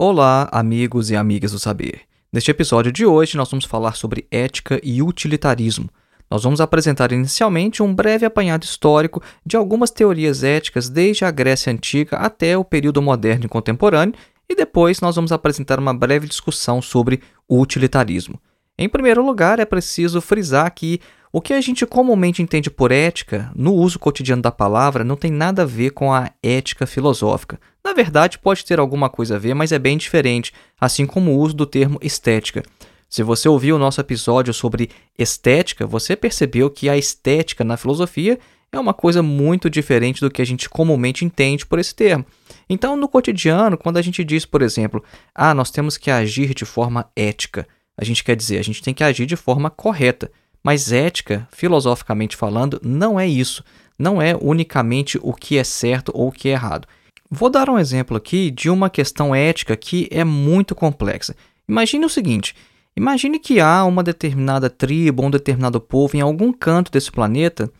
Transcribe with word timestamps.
Olá, 0.00 0.48
amigos 0.52 1.10
e 1.10 1.16
amigas 1.16 1.50
do 1.50 1.58
saber. 1.58 2.02
Neste 2.32 2.52
episódio 2.52 2.92
de 2.92 3.04
hoje, 3.04 3.36
nós 3.36 3.50
vamos 3.50 3.64
falar 3.64 3.96
sobre 3.96 4.28
ética 4.30 4.80
e 4.80 5.02
utilitarismo. 5.02 5.90
Nós 6.30 6.44
vamos 6.44 6.60
apresentar 6.60 7.10
inicialmente 7.10 7.82
um 7.82 7.92
breve 7.92 8.24
apanhado 8.24 8.62
histórico 8.62 9.20
de 9.44 9.56
algumas 9.56 9.90
teorias 9.90 10.44
éticas 10.44 10.88
desde 10.88 11.24
a 11.24 11.32
Grécia 11.32 11.72
Antiga 11.72 12.16
até 12.16 12.56
o 12.56 12.64
período 12.64 13.02
moderno 13.02 13.46
e 13.46 13.48
contemporâneo, 13.48 14.14
e 14.48 14.54
depois 14.54 15.00
nós 15.00 15.16
vamos 15.16 15.32
apresentar 15.32 15.80
uma 15.80 15.92
breve 15.92 16.28
discussão 16.28 16.80
sobre 16.80 17.20
o 17.48 17.60
utilitarismo. 17.60 18.40
Em 18.78 18.88
primeiro 18.88 19.26
lugar, 19.26 19.58
é 19.58 19.64
preciso 19.64 20.20
frisar 20.20 20.72
que 20.72 21.00
o 21.32 21.40
que 21.40 21.52
a 21.52 21.60
gente 21.60 21.84
comumente 21.84 22.40
entende 22.40 22.70
por 22.70 22.92
ética, 22.92 23.50
no 23.54 23.74
uso 23.74 23.98
cotidiano 23.98 24.40
da 24.40 24.52
palavra, 24.52 25.02
não 25.02 25.16
tem 25.16 25.32
nada 25.32 25.62
a 25.62 25.66
ver 25.66 25.90
com 25.90 26.12
a 26.12 26.30
ética 26.40 26.86
filosófica. 26.86 27.60
Na 27.84 27.92
verdade, 27.92 28.38
pode 28.38 28.64
ter 28.64 28.78
alguma 28.78 29.10
coisa 29.10 29.34
a 29.34 29.38
ver, 29.38 29.52
mas 29.52 29.72
é 29.72 29.78
bem 29.78 29.98
diferente, 29.98 30.52
assim 30.80 31.06
como 31.06 31.32
o 31.32 31.38
uso 31.38 31.54
do 31.54 31.66
termo 31.66 31.98
estética. 32.00 32.62
Se 33.08 33.22
você 33.22 33.48
ouviu 33.48 33.76
o 33.76 33.78
nosso 33.78 34.00
episódio 34.00 34.54
sobre 34.54 34.90
estética, 35.18 35.84
você 35.84 36.14
percebeu 36.14 36.70
que 36.70 36.88
a 36.88 36.96
estética 36.96 37.64
na 37.64 37.76
filosofia 37.76 38.38
é 38.70 38.78
uma 38.78 38.94
coisa 38.94 39.22
muito 39.22 39.68
diferente 39.68 40.20
do 40.20 40.30
que 40.30 40.42
a 40.42 40.46
gente 40.46 40.68
comumente 40.68 41.24
entende 41.24 41.66
por 41.66 41.78
esse 41.78 41.94
termo. 41.94 42.24
Então, 42.68 42.96
no 42.96 43.08
cotidiano, 43.08 43.76
quando 43.76 43.96
a 43.96 44.02
gente 44.02 44.22
diz, 44.22 44.44
por 44.44 44.62
exemplo, 44.62 45.02
ah, 45.34 45.54
nós 45.54 45.70
temos 45.70 45.96
que 45.96 46.10
agir 46.10 46.54
de 46.54 46.64
forma 46.64 47.10
ética, 47.16 47.66
a 47.98 48.04
gente 48.04 48.22
quer 48.22 48.36
dizer, 48.36 48.58
a 48.58 48.62
gente 48.62 48.80
tem 48.80 48.94
que 48.94 49.02
agir 49.02 49.26
de 49.26 49.34
forma 49.34 49.68
correta. 49.68 50.30
Mas 50.62 50.92
ética, 50.92 51.48
filosoficamente 51.50 52.36
falando, 52.36 52.80
não 52.82 53.18
é 53.18 53.26
isso. 53.26 53.64
Não 53.98 54.22
é 54.22 54.36
unicamente 54.40 55.18
o 55.20 55.32
que 55.32 55.58
é 55.58 55.64
certo 55.64 56.12
ou 56.14 56.28
o 56.28 56.32
que 56.32 56.48
é 56.48 56.52
errado. 56.52 56.86
Vou 57.28 57.50
dar 57.50 57.68
um 57.68 57.78
exemplo 57.78 58.16
aqui 58.16 58.50
de 58.50 58.70
uma 58.70 58.88
questão 58.88 59.34
ética 59.34 59.76
que 59.76 60.08
é 60.12 60.22
muito 60.22 60.74
complexa. 60.74 61.34
Imagine 61.68 62.06
o 62.06 62.08
seguinte: 62.08 62.54
imagine 62.96 63.38
que 63.38 63.60
há 63.60 63.84
uma 63.84 64.02
determinada 64.02 64.70
tribo, 64.70 65.24
um 65.24 65.30
determinado 65.30 65.80
povo 65.80 66.16
em 66.16 66.20
algum 66.20 66.52
canto 66.52 66.92
desse 66.92 67.10
planeta 67.10 67.70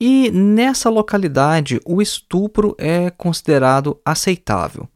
e 0.00 0.30
nessa 0.30 0.90
localidade 0.90 1.80
o 1.86 2.02
estupro 2.02 2.74
é 2.78 3.10
considerado 3.10 3.98
aceitável. 4.04 4.88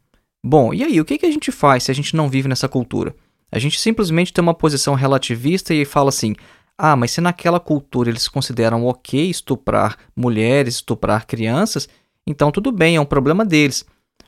Bom, 0.44 0.74
e 0.74 0.82
aí, 0.82 1.00
o 1.00 1.04
que 1.04 1.24
a 1.24 1.30
gente 1.30 1.52
faz 1.52 1.84
se 1.84 1.90
a 1.92 1.94
gente 1.94 2.16
não 2.16 2.28
vive 2.28 2.48
nessa 2.48 2.68
cultura? 2.68 3.14
A 3.52 3.58
gente 3.58 3.78
simplesmente 3.78 4.32
tem 4.32 4.42
uma 4.42 4.54
posição 4.54 4.94
relativista 4.94 5.74
e 5.74 5.84
fala 5.84 6.08
assim: 6.08 6.34
ah, 6.78 6.96
mas 6.96 7.10
se 7.10 7.20
naquela 7.20 7.60
cultura 7.60 8.08
eles 8.08 8.26
consideram 8.26 8.86
ok 8.86 9.28
estuprar 9.28 9.96
mulheres, 10.16 10.76
estuprar 10.76 11.26
crianças, 11.26 11.88
então 12.26 12.50
tudo 12.50 12.72
bem, 12.72 12.96
é 12.96 13.00
um 13.00 13.04
problema 13.04 13.44
deles. 13.44 13.84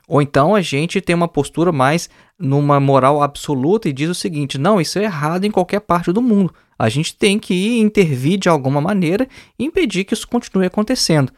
Ou 0.06 0.20
então 0.20 0.55
a 0.55 0.61
gente 0.61 1.00
tem 1.00 1.17
uma 1.17 1.27
postura 1.27 1.72
mais 1.72 2.11
numa 2.39 2.78
moral 2.78 3.22
absoluta 3.22 3.89
e 3.89 3.92
diz 3.92 4.11
o 4.11 4.14
seguinte: 4.14 4.58
não, 4.58 4.80
isso 4.80 4.98
é 4.98 5.05
errado 5.05 5.45
em 5.45 5.50
qualquer 5.50 5.80
parte 5.80 6.12
do 6.12 6.20
mundo. 6.20 6.52
A 6.78 6.89
gente 6.89 7.17
tem 7.17 7.39
que 7.39 7.79
intervir 7.79 8.39
de 8.39 8.48
alguma 8.48 8.80
maneira 8.80 9.27
e 9.58 9.64
impedir 9.64 10.05
que 10.05 10.12
isso 10.12 10.29
continue 10.29 10.67
acontecendo. 10.67 11.33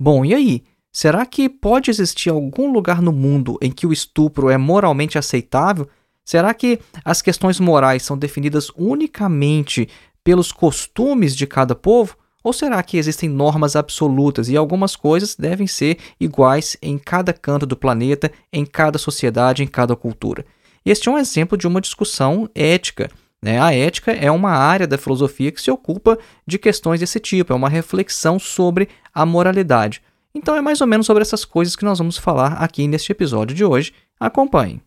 Bom, 0.00 0.24
e 0.24 0.34
aí? 0.34 0.62
Será 0.94 1.24
que 1.24 1.48
pode 1.48 1.90
existir 1.90 2.28
algum 2.28 2.70
lugar 2.70 3.00
no 3.00 3.12
mundo 3.12 3.58
em 3.62 3.70
que 3.70 3.86
o 3.86 3.92
estupro 3.94 4.50
é 4.50 4.58
moralmente 4.58 5.16
aceitável? 5.16 5.88
Será 6.24 6.54
que 6.54 6.78
as 7.04 7.20
questões 7.20 7.58
morais 7.58 8.02
são 8.02 8.16
definidas 8.16 8.70
unicamente 8.76 9.88
pelos 10.22 10.52
costumes 10.52 11.36
de 11.36 11.46
cada 11.46 11.74
povo? 11.74 12.16
Ou 12.44 12.52
será 12.52 12.82
que 12.82 12.96
existem 12.96 13.28
normas 13.28 13.76
absolutas 13.76 14.48
e 14.48 14.56
algumas 14.56 14.96
coisas 14.96 15.36
devem 15.36 15.66
ser 15.66 15.98
iguais 16.18 16.76
em 16.82 16.98
cada 16.98 17.32
canto 17.32 17.64
do 17.64 17.76
planeta, 17.76 18.32
em 18.52 18.64
cada 18.64 18.98
sociedade, 18.98 19.62
em 19.62 19.66
cada 19.66 19.94
cultura? 19.94 20.44
Este 20.84 21.08
é 21.08 21.12
um 21.12 21.18
exemplo 21.18 21.56
de 21.56 21.66
uma 21.66 21.80
discussão 21.80 22.48
ética. 22.54 23.08
Né? 23.40 23.60
A 23.60 23.72
ética 23.72 24.12
é 24.12 24.30
uma 24.30 24.50
área 24.50 24.86
da 24.86 24.98
filosofia 24.98 25.52
que 25.52 25.60
se 25.62 25.70
ocupa 25.70 26.18
de 26.46 26.58
questões 26.58 27.00
desse 27.00 27.20
tipo, 27.20 27.52
é 27.52 27.56
uma 27.56 27.68
reflexão 27.68 28.38
sobre 28.38 28.88
a 29.14 29.24
moralidade. 29.24 30.02
Então 30.34 30.56
é 30.56 30.60
mais 30.60 30.80
ou 30.80 30.86
menos 30.86 31.06
sobre 31.06 31.22
essas 31.22 31.44
coisas 31.44 31.76
que 31.76 31.84
nós 31.84 31.98
vamos 31.98 32.16
falar 32.16 32.54
aqui 32.54 32.88
neste 32.88 33.12
episódio 33.12 33.54
de 33.54 33.64
hoje. 33.64 33.92
Acompanhe. 34.18 34.80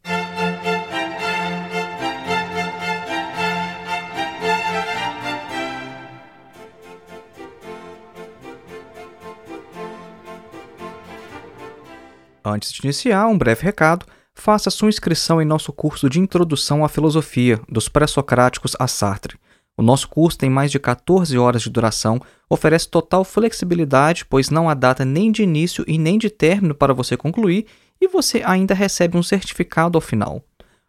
Antes 12.47 12.71
de 12.71 12.81
iniciar, 12.83 13.25
um 13.25 13.35
breve 13.35 13.63
recado. 13.63 14.05
Faça 14.35 14.69
sua 14.69 14.89
inscrição 14.89 15.41
em 15.41 15.45
nosso 15.45 15.73
curso 15.73 16.07
de 16.07 16.19
Introdução 16.19 16.85
à 16.85 16.89
Filosofia, 16.89 17.59
dos 17.67 17.89
Pré-Socráticos 17.89 18.75
a 18.77 18.87
Sartre. 18.87 19.39
O 19.75 19.81
nosso 19.81 20.07
curso 20.07 20.37
tem 20.37 20.49
mais 20.49 20.71
de 20.71 20.77
14 20.77 21.35
horas 21.39 21.63
de 21.63 21.71
duração, 21.71 22.21
oferece 22.47 22.87
total 22.87 23.23
flexibilidade, 23.23 24.25
pois 24.25 24.51
não 24.51 24.69
há 24.69 24.75
data 24.75 25.03
nem 25.03 25.31
de 25.31 25.41
início 25.41 25.83
e 25.87 25.97
nem 25.97 26.19
de 26.19 26.29
término 26.29 26.75
para 26.75 26.93
você 26.93 27.17
concluir, 27.17 27.65
e 27.99 28.07
você 28.07 28.43
ainda 28.45 28.75
recebe 28.75 29.17
um 29.17 29.23
certificado 29.23 29.97
ao 29.97 30.01
final. 30.01 30.43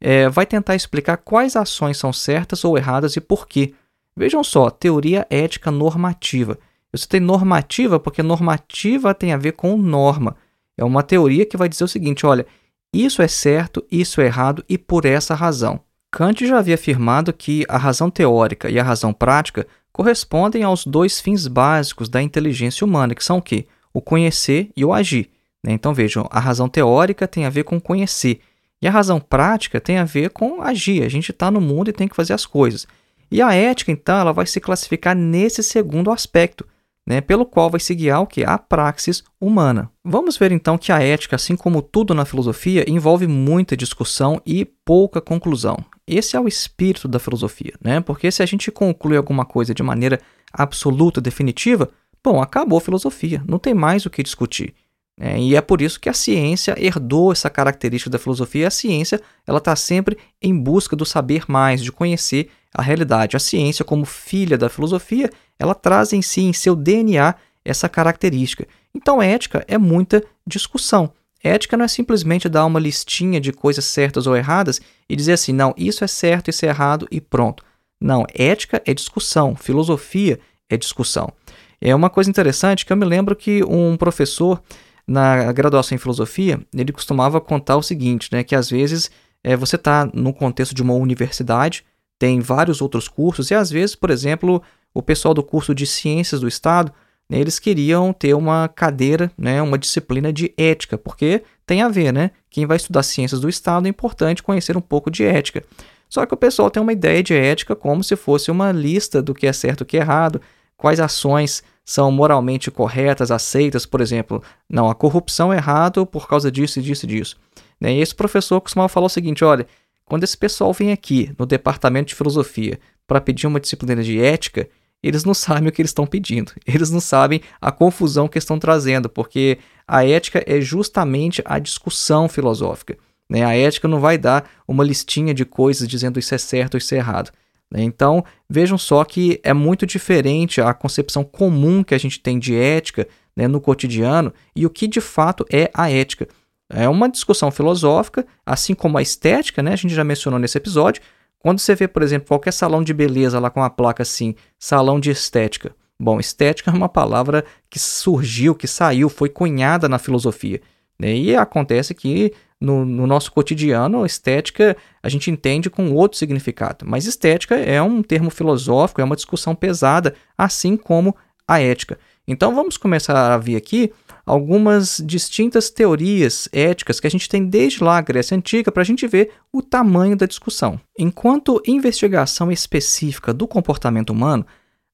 é, 0.00 0.28
vai 0.28 0.46
tentar 0.46 0.74
explicar 0.74 1.16
quais 1.16 1.56
ações 1.56 1.96
são 1.96 2.12
certas 2.12 2.64
ou 2.64 2.76
erradas 2.76 3.16
e 3.16 3.20
por 3.20 3.48
quê. 3.48 3.72
Vejam 4.16 4.44
só, 4.44 4.70
teoria 4.70 5.26
ética 5.30 5.70
normativa. 5.70 6.58
Eu 6.92 6.98
citei 6.98 7.20
normativa 7.20 7.98
porque 7.98 8.22
normativa 8.22 9.14
tem 9.14 9.32
a 9.32 9.36
ver 9.36 9.52
com 9.52 9.76
norma. 9.76 10.36
É 10.76 10.84
uma 10.84 11.02
teoria 11.02 11.46
que 11.46 11.56
vai 11.56 11.68
dizer 11.68 11.84
o 11.84 11.88
seguinte: 11.88 12.24
olha, 12.26 12.46
isso 12.92 13.22
é 13.22 13.28
certo, 13.28 13.84
isso 13.90 14.20
é 14.20 14.26
errado 14.26 14.64
e 14.68 14.78
por 14.78 15.04
essa 15.04 15.34
razão. 15.34 15.80
Kant 16.10 16.46
já 16.46 16.58
havia 16.58 16.76
afirmado 16.76 17.32
que 17.32 17.64
a 17.68 17.76
razão 17.76 18.10
teórica 18.10 18.70
e 18.70 18.78
a 18.78 18.82
razão 18.82 19.12
prática 19.12 19.66
correspondem 19.92 20.62
aos 20.62 20.84
dois 20.84 21.20
fins 21.20 21.46
básicos 21.46 22.08
da 22.08 22.22
inteligência 22.22 22.84
humana, 22.84 23.14
que 23.14 23.24
são 23.24 23.38
o 23.38 23.42
quê? 23.42 23.66
O 23.92 24.00
conhecer 24.00 24.70
e 24.76 24.84
o 24.84 24.92
agir. 24.92 25.30
Né? 25.62 25.72
Então 25.72 25.92
vejam, 25.92 26.26
a 26.30 26.40
razão 26.40 26.68
teórica 26.68 27.26
tem 27.26 27.44
a 27.44 27.50
ver 27.50 27.64
com 27.64 27.80
conhecer 27.80 28.40
e 28.80 28.86
a 28.86 28.90
razão 28.90 29.18
prática 29.18 29.80
tem 29.80 29.98
a 29.98 30.04
ver 30.04 30.30
com 30.30 30.62
agir. 30.62 31.02
A 31.02 31.08
gente 31.08 31.30
está 31.30 31.50
no 31.50 31.60
mundo 31.60 31.88
e 31.88 31.92
tem 31.92 32.08
que 32.08 32.16
fazer 32.16 32.34
as 32.34 32.46
coisas. 32.46 32.86
E 33.30 33.42
a 33.42 33.52
ética, 33.52 33.90
então, 33.90 34.18
ela 34.18 34.32
vai 34.32 34.46
se 34.46 34.60
classificar 34.60 35.16
nesse 35.16 35.62
segundo 35.62 36.10
aspecto, 36.10 36.66
né, 37.06 37.20
pelo 37.20 37.46
qual 37.46 37.70
vai 37.70 37.78
se 37.78 37.94
guiar 37.94 38.20
o 38.20 38.26
que? 38.26 38.42
A 38.42 38.58
praxis 38.58 39.22
humana. 39.40 39.90
Vamos 40.04 40.36
ver 40.36 40.50
então 40.50 40.76
que 40.76 40.90
a 40.90 41.00
ética, 41.00 41.36
assim 41.36 41.54
como 41.54 41.80
tudo 41.80 42.12
na 42.14 42.24
filosofia, 42.24 42.84
envolve 42.88 43.26
muita 43.26 43.76
discussão 43.76 44.40
e 44.44 44.64
pouca 44.64 45.20
conclusão. 45.20 45.76
Esse 46.06 46.36
é 46.36 46.40
o 46.40 46.48
espírito 46.48 47.06
da 47.06 47.18
filosofia, 47.18 47.74
né? 47.82 48.00
Porque 48.00 48.30
se 48.30 48.42
a 48.42 48.46
gente 48.46 48.70
conclui 48.70 49.16
alguma 49.16 49.44
coisa 49.44 49.72
de 49.72 49.82
maneira 49.82 50.20
absoluta, 50.52 51.20
definitiva, 51.20 51.90
bom, 52.22 52.42
acabou 52.42 52.78
a 52.78 52.82
filosofia, 52.82 53.42
não 53.46 53.58
tem 53.58 53.74
mais 53.74 54.04
o 54.06 54.10
que 54.10 54.22
discutir. 54.22 54.74
É, 55.18 55.38
e 55.38 55.56
é 55.56 55.60
por 55.62 55.80
isso 55.80 55.98
que 55.98 56.10
a 56.10 56.14
ciência 56.14 56.74
herdou 56.78 57.32
essa 57.32 57.48
característica 57.48 58.10
da 58.10 58.18
filosofia. 58.18 58.68
A 58.68 58.70
ciência 58.70 59.20
ela 59.46 59.58
está 59.58 59.74
sempre 59.74 60.18
em 60.42 60.56
busca 60.56 60.94
do 60.94 61.06
saber 61.06 61.44
mais, 61.48 61.82
de 61.82 61.90
conhecer 61.90 62.50
a 62.74 62.82
realidade. 62.82 63.36
A 63.36 63.40
ciência, 63.40 63.84
como 63.84 64.04
filha 64.04 64.58
da 64.58 64.68
filosofia, 64.68 65.30
ela 65.58 65.74
traz 65.74 66.12
em 66.12 66.20
si, 66.20 66.42
em 66.42 66.52
seu 66.52 66.76
DNA, 66.76 67.34
essa 67.64 67.88
característica. 67.88 68.66
Então, 68.94 69.22
ética 69.22 69.64
é 69.66 69.78
muita 69.78 70.22
discussão. 70.46 71.10
Ética 71.42 71.76
não 71.76 71.84
é 71.84 71.88
simplesmente 71.88 72.48
dar 72.48 72.64
uma 72.64 72.80
listinha 72.80 73.40
de 73.40 73.52
coisas 73.52 73.84
certas 73.84 74.26
ou 74.26 74.36
erradas 74.36 74.80
e 75.08 75.16
dizer 75.16 75.32
assim, 75.32 75.52
não, 75.52 75.74
isso 75.76 76.04
é 76.04 76.06
certo, 76.06 76.50
isso 76.50 76.64
é 76.64 76.68
errado 76.68 77.06
e 77.10 77.20
pronto. 77.20 77.64
Não, 78.00 78.26
ética 78.34 78.82
é 78.84 78.92
discussão, 78.92 79.54
filosofia 79.54 80.38
é 80.68 80.76
discussão. 80.76 81.32
É 81.80 81.94
uma 81.94 82.10
coisa 82.10 82.28
interessante 82.30 82.84
que 82.84 82.92
eu 82.92 82.96
me 82.96 83.04
lembro 83.04 83.36
que 83.36 83.62
um 83.64 83.96
professor 83.96 84.62
na 85.06 85.52
graduação 85.52 85.94
em 85.94 85.98
filosofia, 85.98 86.60
ele 86.74 86.92
costumava 86.92 87.40
contar 87.40 87.76
o 87.76 87.82
seguinte, 87.82 88.28
né, 88.32 88.42
que 88.42 88.56
às 88.56 88.68
vezes 88.68 89.10
é, 89.44 89.56
você 89.56 89.76
está 89.76 90.10
no 90.12 90.32
contexto 90.32 90.74
de 90.74 90.82
uma 90.82 90.94
universidade, 90.94 91.84
tem 92.18 92.40
vários 92.40 92.80
outros 92.80 93.06
cursos, 93.06 93.50
e 93.50 93.54
às 93.54 93.70
vezes, 93.70 93.94
por 93.94 94.10
exemplo, 94.10 94.62
o 94.92 95.02
pessoal 95.02 95.32
do 95.32 95.42
curso 95.42 95.74
de 95.74 95.86
Ciências 95.86 96.40
do 96.40 96.48
Estado, 96.48 96.92
né, 97.30 97.38
eles 97.38 97.58
queriam 97.58 98.12
ter 98.12 98.34
uma 98.34 98.68
cadeira, 98.68 99.30
né, 99.38 99.62
uma 99.62 99.78
disciplina 99.78 100.32
de 100.32 100.52
ética, 100.56 100.98
porque 100.98 101.42
tem 101.66 101.82
a 101.82 101.88
ver, 101.88 102.12
né? 102.12 102.30
Quem 102.48 102.64
vai 102.64 102.76
estudar 102.76 103.02
Ciências 103.02 103.40
do 103.40 103.48
Estado 103.48 103.86
é 103.86 103.90
importante 103.90 104.42
conhecer 104.42 104.76
um 104.76 104.80
pouco 104.80 105.10
de 105.10 105.24
ética. 105.24 105.64
Só 106.08 106.24
que 106.24 106.32
o 106.32 106.36
pessoal 106.36 106.70
tem 106.70 106.80
uma 106.80 106.92
ideia 106.92 107.22
de 107.22 107.34
ética 107.34 107.74
como 107.74 108.04
se 108.04 108.14
fosse 108.14 108.50
uma 108.50 108.70
lista 108.70 109.20
do 109.20 109.34
que 109.34 109.46
é 109.46 109.52
certo 109.52 109.80
e 109.80 109.82
o 109.82 109.86
que 109.86 109.96
é 109.96 110.00
errado, 110.00 110.40
quais 110.76 111.00
ações 111.00 111.64
são 111.86 112.10
moralmente 112.10 112.68
corretas, 112.68 113.30
aceitas, 113.30 113.86
por 113.86 114.00
exemplo, 114.00 114.42
não, 114.68 114.90
a 114.90 114.94
corrupção 114.94 115.52
é 115.52 115.56
errado 115.56 116.04
por 116.04 116.26
causa 116.26 116.50
disso 116.50 116.80
e 116.80 116.82
disso 116.82 117.06
e 117.06 117.08
disso. 117.08 117.36
Né? 117.80 117.94
E 117.94 118.00
esse 118.00 118.12
professor 118.14 118.60
costumava 118.60 118.88
falar 118.88 119.06
o 119.06 119.10
seguinte: 119.10 119.44
olha, 119.44 119.68
quando 120.04 120.24
esse 120.24 120.36
pessoal 120.36 120.72
vem 120.72 120.90
aqui 120.90 121.32
no 121.38 121.46
departamento 121.46 122.08
de 122.08 122.16
filosofia 122.16 122.80
para 123.06 123.20
pedir 123.20 123.46
uma 123.46 123.60
disciplina 123.60 124.02
de 124.02 124.20
ética, 124.20 124.68
eles 125.00 125.22
não 125.24 125.32
sabem 125.34 125.68
o 125.68 125.72
que 125.72 125.80
eles 125.80 125.90
estão 125.90 126.06
pedindo, 126.06 126.52
eles 126.66 126.90
não 126.90 127.00
sabem 127.00 127.40
a 127.60 127.70
confusão 127.70 128.26
que 128.26 128.38
estão 128.38 128.58
trazendo, 128.58 129.08
porque 129.08 129.58
a 129.86 130.04
ética 130.04 130.42
é 130.44 130.60
justamente 130.60 131.40
a 131.44 131.60
discussão 131.60 132.28
filosófica. 132.28 132.98
Né? 133.30 133.44
A 133.44 133.56
ética 133.56 133.86
não 133.86 134.00
vai 134.00 134.18
dar 134.18 134.50
uma 134.66 134.82
listinha 134.82 135.32
de 135.32 135.44
coisas 135.44 135.86
dizendo 135.86 136.18
isso 136.18 136.34
é 136.34 136.38
certo 136.38 136.74
ou 136.74 136.78
isso 136.78 136.92
é 136.94 136.98
errado. 136.98 137.30
Né? 137.76 137.82
Então, 137.82 138.24
vejam 138.48 138.78
só 138.78 139.04
que 139.04 139.38
é 139.42 139.52
muito 139.52 139.84
diferente 139.86 140.62
a 140.62 140.72
concepção 140.72 141.22
comum 141.22 141.84
que 141.84 141.94
a 141.94 141.98
gente 141.98 142.18
tem 142.18 142.38
de 142.38 142.56
ética 142.56 143.06
né, 143.36 143.46
no 143.46 143.60
cotidiano 143.60 144.32
e 144.54 144.64
o 144.64 144.70
que 144.70 144.88
de 144.88 145.00
fato 145.02 145.44
é 145.52 145.70
a 145.74 145.90
ética. 145.90 146.26
É 146.70 146.88
uma 146.88 147.08
discussão 147.08 147.50
filosófica, 147.50 148.26
assim 148.46 148.74
como 148.74 148.96
a 148.96 149.02
estética, 149.02 149.62
né? 149.62 149.74
a 149.74 149.76
gente 149.76 149.94
já 149.94 150.02
mencionou 150.02 150.40
nesse 150.40 150.56
episódio. 150.56 151.02
Quando 151.38 151.58
você 151.58 151.74
vê, 151.74 151.86
por 151.86 152.02
exemplo, 152.02 152.26
qualquer 152.26 152.52
salão 152.52 152.82
de 152.82 152.94
beleza 152.94 153.38
lá 153.38 153.50
com 153.50 153.60
uma 153.60 153.70
placa 153.70 154.02
assim, 154.02 154.34
salão 154.58 154.98
de 154.98 155.10
estética. 155.10 155.76
Bom, 156.00 156.18
estética 156.18 156.70
é 156.70 156.74
uma 156.74 156.88
palavra 156.88 157.44
que 157.70 157.78
surgiu, 157.78 158.54
que 158.54 158.66
saiu, 158.66 159.08
foi 159.08 159.28
cunhada 159.28 159.88
na 159.88 159.98
filosofia. 159.98 160.60
Né? 160.98 161.14
E 161.14 161.36
acontece 161.36 161.94
que 161.94 162.32
no, 162.60 162.84
no, 162.84 163.06
nosso 163.06 163.30
cotidiano, 163.32 164.06
estética 164.06 164.76
a 165.02 165.08
gente 165.08 165.30
entende 165.30 165.68
com 165.68 165.92
outro 165.92 166.18
significado, 166.18 166.86
mas 166.88 167.04
estética 167.04 167.54
é 167.54 167.80
um 167.82 168.02
termo 168.02 168.30
filosófico, 168.30 169.00
é 169.00 169.04
uma 169.04 169.16
discussão 169.16 169.54
pesada, 169.54 170.14
assim 170.38 170.76
como 170.76 171.14
a 171.46 171.60
ética. 171.60 171.98
Então 172.26 172.54
vamos 172.54 172.76
começar 172.76 173.34
a 173.34 173.38
ver 173.38 173.56
aqui 173.56 173.92
algumas 174.24 175.00
distintas 175.04 175.70
teorias 175.70 176.48
éticas 176.52 176.98
que 176.98 177.06
a 177.06 177.10
gente 177.10 177.28
tem 177.28 177.46
desde 177.46 177.84
lá 177.84 177.98
a 177.98 178.00
Grécia 178.00 178.36
Antiga 178.36 178.72
para 178.72 178.82
a 178.82 178.86
gente 178.86 179.06
ver 179.06 179.32
o 179.52 179.62
tamanho 179.62 180.16
da 180.16 180.26
discussão. 180.26 180.80
Enquanto 180.98 181.62
investigação 181.66 182.50
específica 182.50 183.32
do 183.32 183.46
comportamento 183.46 184.10
humano, 184.10 184.44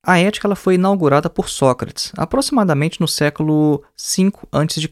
a 0.05 0.19
ética 0.19 0.47
ela 0.47 0.57
foi 0.57 0.75
inaugurada 0.75 1.31
por 1.31 1.49
Sócrates, 1.49 2.13
aproximadamente 2.19 3.01
no 3.01 3.09
século 3.09 3.83
V 3.97 4.33
a.C. 4.51 4.89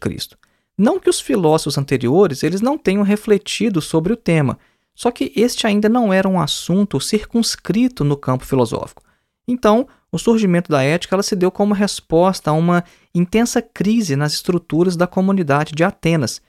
Não 0.77 0.99
que 0.99 1.11
os 1.11 1.21
filósofos 1.21 1.77
anteriores 1.77 2.43
eles 2.43 2.61
não 2.61 2.79
tenham 2.79 3.03
refletido 3.03 3.81
sobre 3.81 4.13
o 4.13 4.17
tema, 4.17 4.59
só 4.95 5.11
que 5.11 5.33
este 5.35 5.67
ainda 5.67 5.89
não 5.89 6.13
era 6.13 6.29
um 6.29 6.41
assunto 6.41 7.01
circunscrito 7.01 8.05
no 8.05 8.17
campo 8.17 8.45
filosófico. 8.45 9.03
Então, 9.47 9.89
o 10.13 10.19
surgimento 10.19 10.71
da 10.71 10.83
ética 10.83 11.15
ela 11.15 11.23
se 11.23 11.37
deu 11.37 11.51
como 11.51 11.75
resposta 11.75 12.51
a 12.51 12.55
uma 12.55 12.85
intensa 13.15 13.63
crise 13.63 14.17
nas 14.17 14.33
estruturas 14.33 14.97
da 14.97 15.07
comunidade 15.07 15.73
de 15.73 15.85
Atenas. 15.85 16.43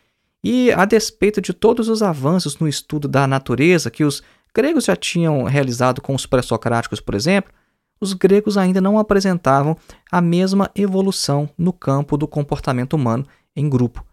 E, 0.43 0.71
a 0.71 0.85
despeito 0.85 1.39
de 1.39 1.53
todos 1.53 1.87
os 1.87 2.01
avanços 2.01 2.57
no 2.57 2.67
estudo 2.67 3.07
da 3.07 3.27
natureza 3.27 3.91
que 3.91 4.03
os 4.03 4.23
gregos 4.53 4.85
já 4.85 4.95
tinham 4.95 5.43
realizado 5.43 6.01
com 6.01 6.15
os 6.15 6.25
pré-socráticos, 6.25 6.99
por 6.99 7.13
exemplo, 7.13 7.53
os 7.99 8.13
gregos 8.13 8.57
ainda 8.57 8.81
não 8.81 8.97
apresentavam 8.97 9.77
a 10.11 10.19
mesma 10.19 10.71
evolução 10.75 11.47
no 11.55 11.71
campo 11.71 12.17
do 12.17 12.27
comportamento 12.27 12.93
humano 12.93 13.25
em 13.55 13.69
grupo. 13.69 14.03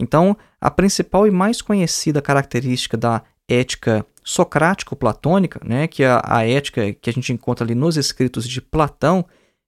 Então, 0.00 0.36
a 0.58 0.70
principal 0.70 1.26
e 1.26 1.30
mais 1.30 1.60
conhecida 1.60 2.22
característica 2.22 2.96
da 2.96 3.22
ética 3.46 4.04
socrático-platônica, 4.24 5.60
né, 5.64 5.86
que 5.86 6.02
é 6.02 6.20
a, 6.24 6.46
ética 6.46 6.92
que 6.94 7.10
a 7.10 7.12
gente 7.12 7.32
encontra 7.32 7.64
ali 7.64 7.74
nos 7.74 7.96
escritos 7.96 8.48
de 8.48 8.60
Platão, 8.60 9.26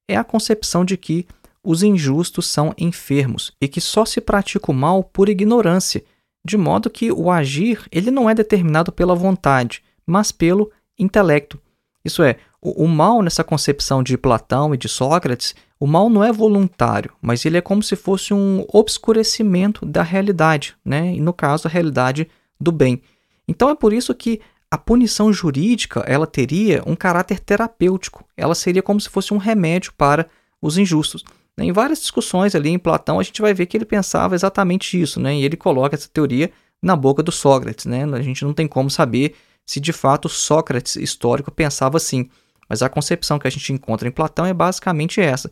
é 0.08 0.16
a 0.16 0.24
concepção 0.24 0.84
de 0.84 0.96
que 0.96 1.26
os 1.62 1.82
injustos 1.82 2.46
são 2.46 2.74
enfermos 2.78 3.52
e 3.60 3.68
que 3.68 3.80
só 3.80 4.04
se 4.04 4.20
pratica 4.20 4.70
o 4.70 4.74
mal 4.74 5.04
por 5.04 5.28
ignorância, 5.28 6.02
de 6.44 6.56
modo 6.56 6.90
que 6.90 7.12
o 7.12 7.30
agir 7.30 7.86
ele 7.92 8.10
não 8.10 8.28
é 8.28 8.34
determinado 8.34 8.90
pela 8.90 9.14
vontade, 9.14 9.82
mas 10.06 10.32
pelo 10.32 10.70
intelecto. 10.98 11.60
Isso 12.04 12.22
é, 12.22 12.36
O, 12.62 12.84
o 12.84 12.88
mal, 12.88 13.20
nessa 13.20 13.42
concepção 13.42 14.04
de 14.04 14.16
Platão 14.16 14.72
e 14.72 14.78
de 14.78 14.88
Sócrates, 14.88 15.52
o 15.80 15.86
mal 15.86 16.08
não 16.08 16.22
é 16.22 16.32
voluntário, 16.32 17.12
mas 17.20 17.44
ele 17.44 17.58
é 17.58 17.60
como 17.60 17.82
se 17.82 17.96
fosse 17.96 18.32
um 18.32 18.64
obscurecimento 18.72 19.84
da 19.84 20.02
realidade, 20.02 20.76
né? 20.84 21.12
e 21.12 21.20
no 21.20 21.32
caso, 21.32 21.66
a 21.66 21.70
realidade 21.70 22.28
do 22.60 22.70
bem. 22.70 23.02
Então 23.48 23.68
é 23.68 23.74
por 23.74 23.92
isso 23.92 24.14
que 24.14 24.40
a 24.70 24.78
punição 24.78 25.32
jurídica 25.32 26.04
ela 26.06 26.26
teria 26.26 26.82
um 26.86 26.94
caráter 26.94 27.40
terapêutico, 27.40 28.24
ela 28.36 28.54
seria 28.54 28.80
como 28.80 29.00
se 29.00 29.10
fosse 29.10 29.34
um 29.34 29.38
remédio 29.38 29.92
para 29.98 30.28
os 30.62 30.78
injustos. 30.78 31.24
Em 31.58 31.72
várias 31.72 32.00
discussões 32.00 32.54
ali 32.54 32.70
em 32.70 32.78
Platão, 32.78 33.18
a 33.18 33.22
gente 33.24 33.42
vai 33.42 33.52
ver 33.52 33.66
que 33.66 33.76
ele 33.76 33.84
pensava 33.84 34.36
exatamente 34.36 35.00
isso, 35.00 35.20
né? 35.20 35.34
e 35.34 35.44
ele 35.44 35.56
coloca 35.56 35.96
essa 35.96 36.08
teoria 36.08 36.50
na 36.80 36.94
boca 36.94 37.22
do 37.22 37.32
Sócrates. 37.32 37.86
Né? 37.86 38.04
A 38.04 38.22
gente 38.22 38.44
não 38.44 38.54
tem 38.54 38.68
como 38.68 38.88
saber 38.88 39.34
se 39.66 39.80
de 39.80 39.92
fato 39.92 40.28
Sócrates 40.28 40.96
histórico 40.96 41.50
pensava 41.50 41.96
assim, 41.96 42.30
mas 42.72 42.80
a 42.80 42.88
concepção 42.88 43.38
que 43.38 43.46
a 43.46 43.50
gente 43.50 43.70
encontra 43.70 44.08
em 44.08 44.10
Platão 44.10 44.46
é 44.46 44.54
basicamente 44.54 45.20
essa, 45.20 45.50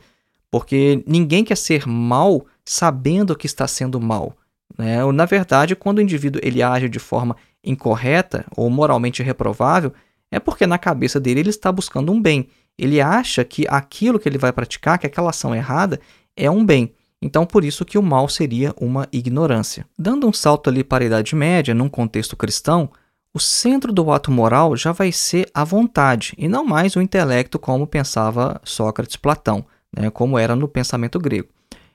porque 0.50 1.04
ninguém 1.06 1.44
quer 1.44 1.54
ser 1.54 1.86
mal 1.86 2.46
sabendo 2.64 3.36
que 3.36 3.44
está 3.44 3.68
sendo 3.68 4.00
mal. 4.00 4.34
Né? 4.78 5.04
Na 5.12 5.26
verdade, 5.26 5.76
quando 5.76 5.98
o 5.98 6.00
indivíduo 6.00 6.40
ele 6.42 6.62
age 6.62 6.88
de 6.88 6.98
forma 6.98 7.36
incorreta 7.62 8.46
ou 8.56 8.70
moralmente 8.70 9.22
reprovável, 9.22 9.92
é 10.30 10.40
porque 10.40 10.66
na 10.66 10.78
cabeça 10.78 11.20
dele 11.20 11.40
ele 11.40 11.50
está 11.50 11.70
buscando 11.70 12.10
um 12.10 12.22
bem. 12.22 12.48
Ele 12.78 13.02
acha 13.02 13.44
que 13.44 13.66
aquilo 13.68 14.18
que 14.18 14.26
ele 14.26 14.38
vai 14.38 14.50
praticar, 14.50 14.98
que 14.98 15.06
aquela 15.06 15.28
ação 15.28 15.54
errada, 15.54 16.00
é 16.34 16.50
um 16.50 16.64
bem. 16.64 16.94
Então, 17.20 17.44
por 17.44 17.64
isso 17.64 17.84
que 17.84 17.98
o 17.98 18.02
mal 18.02 18.30
seria 18.30 18.74
uma 18.80 19.06
ignorância. 19.12 19.84
Dando 19.98 20.26
um 20.26 20.32
salto 20.32 20.70
ali 20.70 20.82
para 20.82 21.04
a 21.04 21.06
Idade 21.06 21.36
Média, 21.36 21.74
num 21.74 21.90
contexto 21.90 22.34
cristão, 22.34 22.90
o 23.32 23.38
centro 23.38 23.92
do 23.92 24.10
ato 24.10 24.30
moral 24.30 24.76
já 24.76 24.92
vai 24.92 25.12
ser 25.12 25.48
a 25.54 25.62
vontade 25.62 26.34
e 26.36 26.48
não 26.48 26.64
mais 26.64 26.96
o 26.96 27.00
intelecto, 27.00 27.58
como 27.58 27.86
pensava 27.86 28.60
Sócrates 28.64 29.16
Platão, 29.16 29.64
né, 29.96 30.10
como 30.10 30.38
era 30.38 30.56
no 30.56 30.66
pensamento 30.66 31.18
grego. 31.18 31.48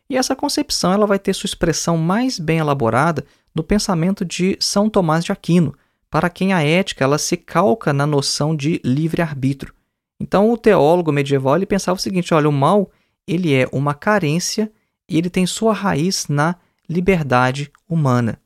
E 0.09 0.15
essa 0.15 0.35
concepção 0.35 0.93
ela 0.93 1.07
vai 1.07 1.19
ter 1.19 1.33
sua 1.33 1.47
expressão 1.47 1.97
mais 1.97 2.39
bem 2.39 2.59
elaborada 2.59 3.25
no 3.53 3.63
pensamento 3.63 4.23
de 4.23 4.57
São 4.59 4.89
Tomás 4.89 5.25
de 5.25 5.31
Aquino, 5.31 5.73
para 6.09 6.29
quem 6.29 6.53
a 6.53 6.63
ética 6.63 7.03
ela 7.03 7.17
se 7.17 7.35
calca 7.35 7.91
na 7.91 8.05
noção 8.05 8.55
de 8.55 8.79
livre-arbítrio. 8.83 9.73
Então, 10.19 10.49
o 10.51 10.57
teólogo 10.57 11.11
medieval 11.11 11.57
ele 11.57 11.65
pensava 11.65 11.97
o 11.97 12.01
seguinte: 12.01 12.33
olha, 12.33 12.47
o 12.47 12.53
mal 12.53 12.89
ele 13.27 13.53
é 13.53 13.67
uma 13.71 13.93
carência 13.93 14.71
e 15.09 15.17
ele 15.17 15.29
tem 15.29 15.45
sua 15.45 15.73
raiz 15.73 16.27
na 16.29 16.55
liberdade 16.87 17.71
humana. 17.89 18.39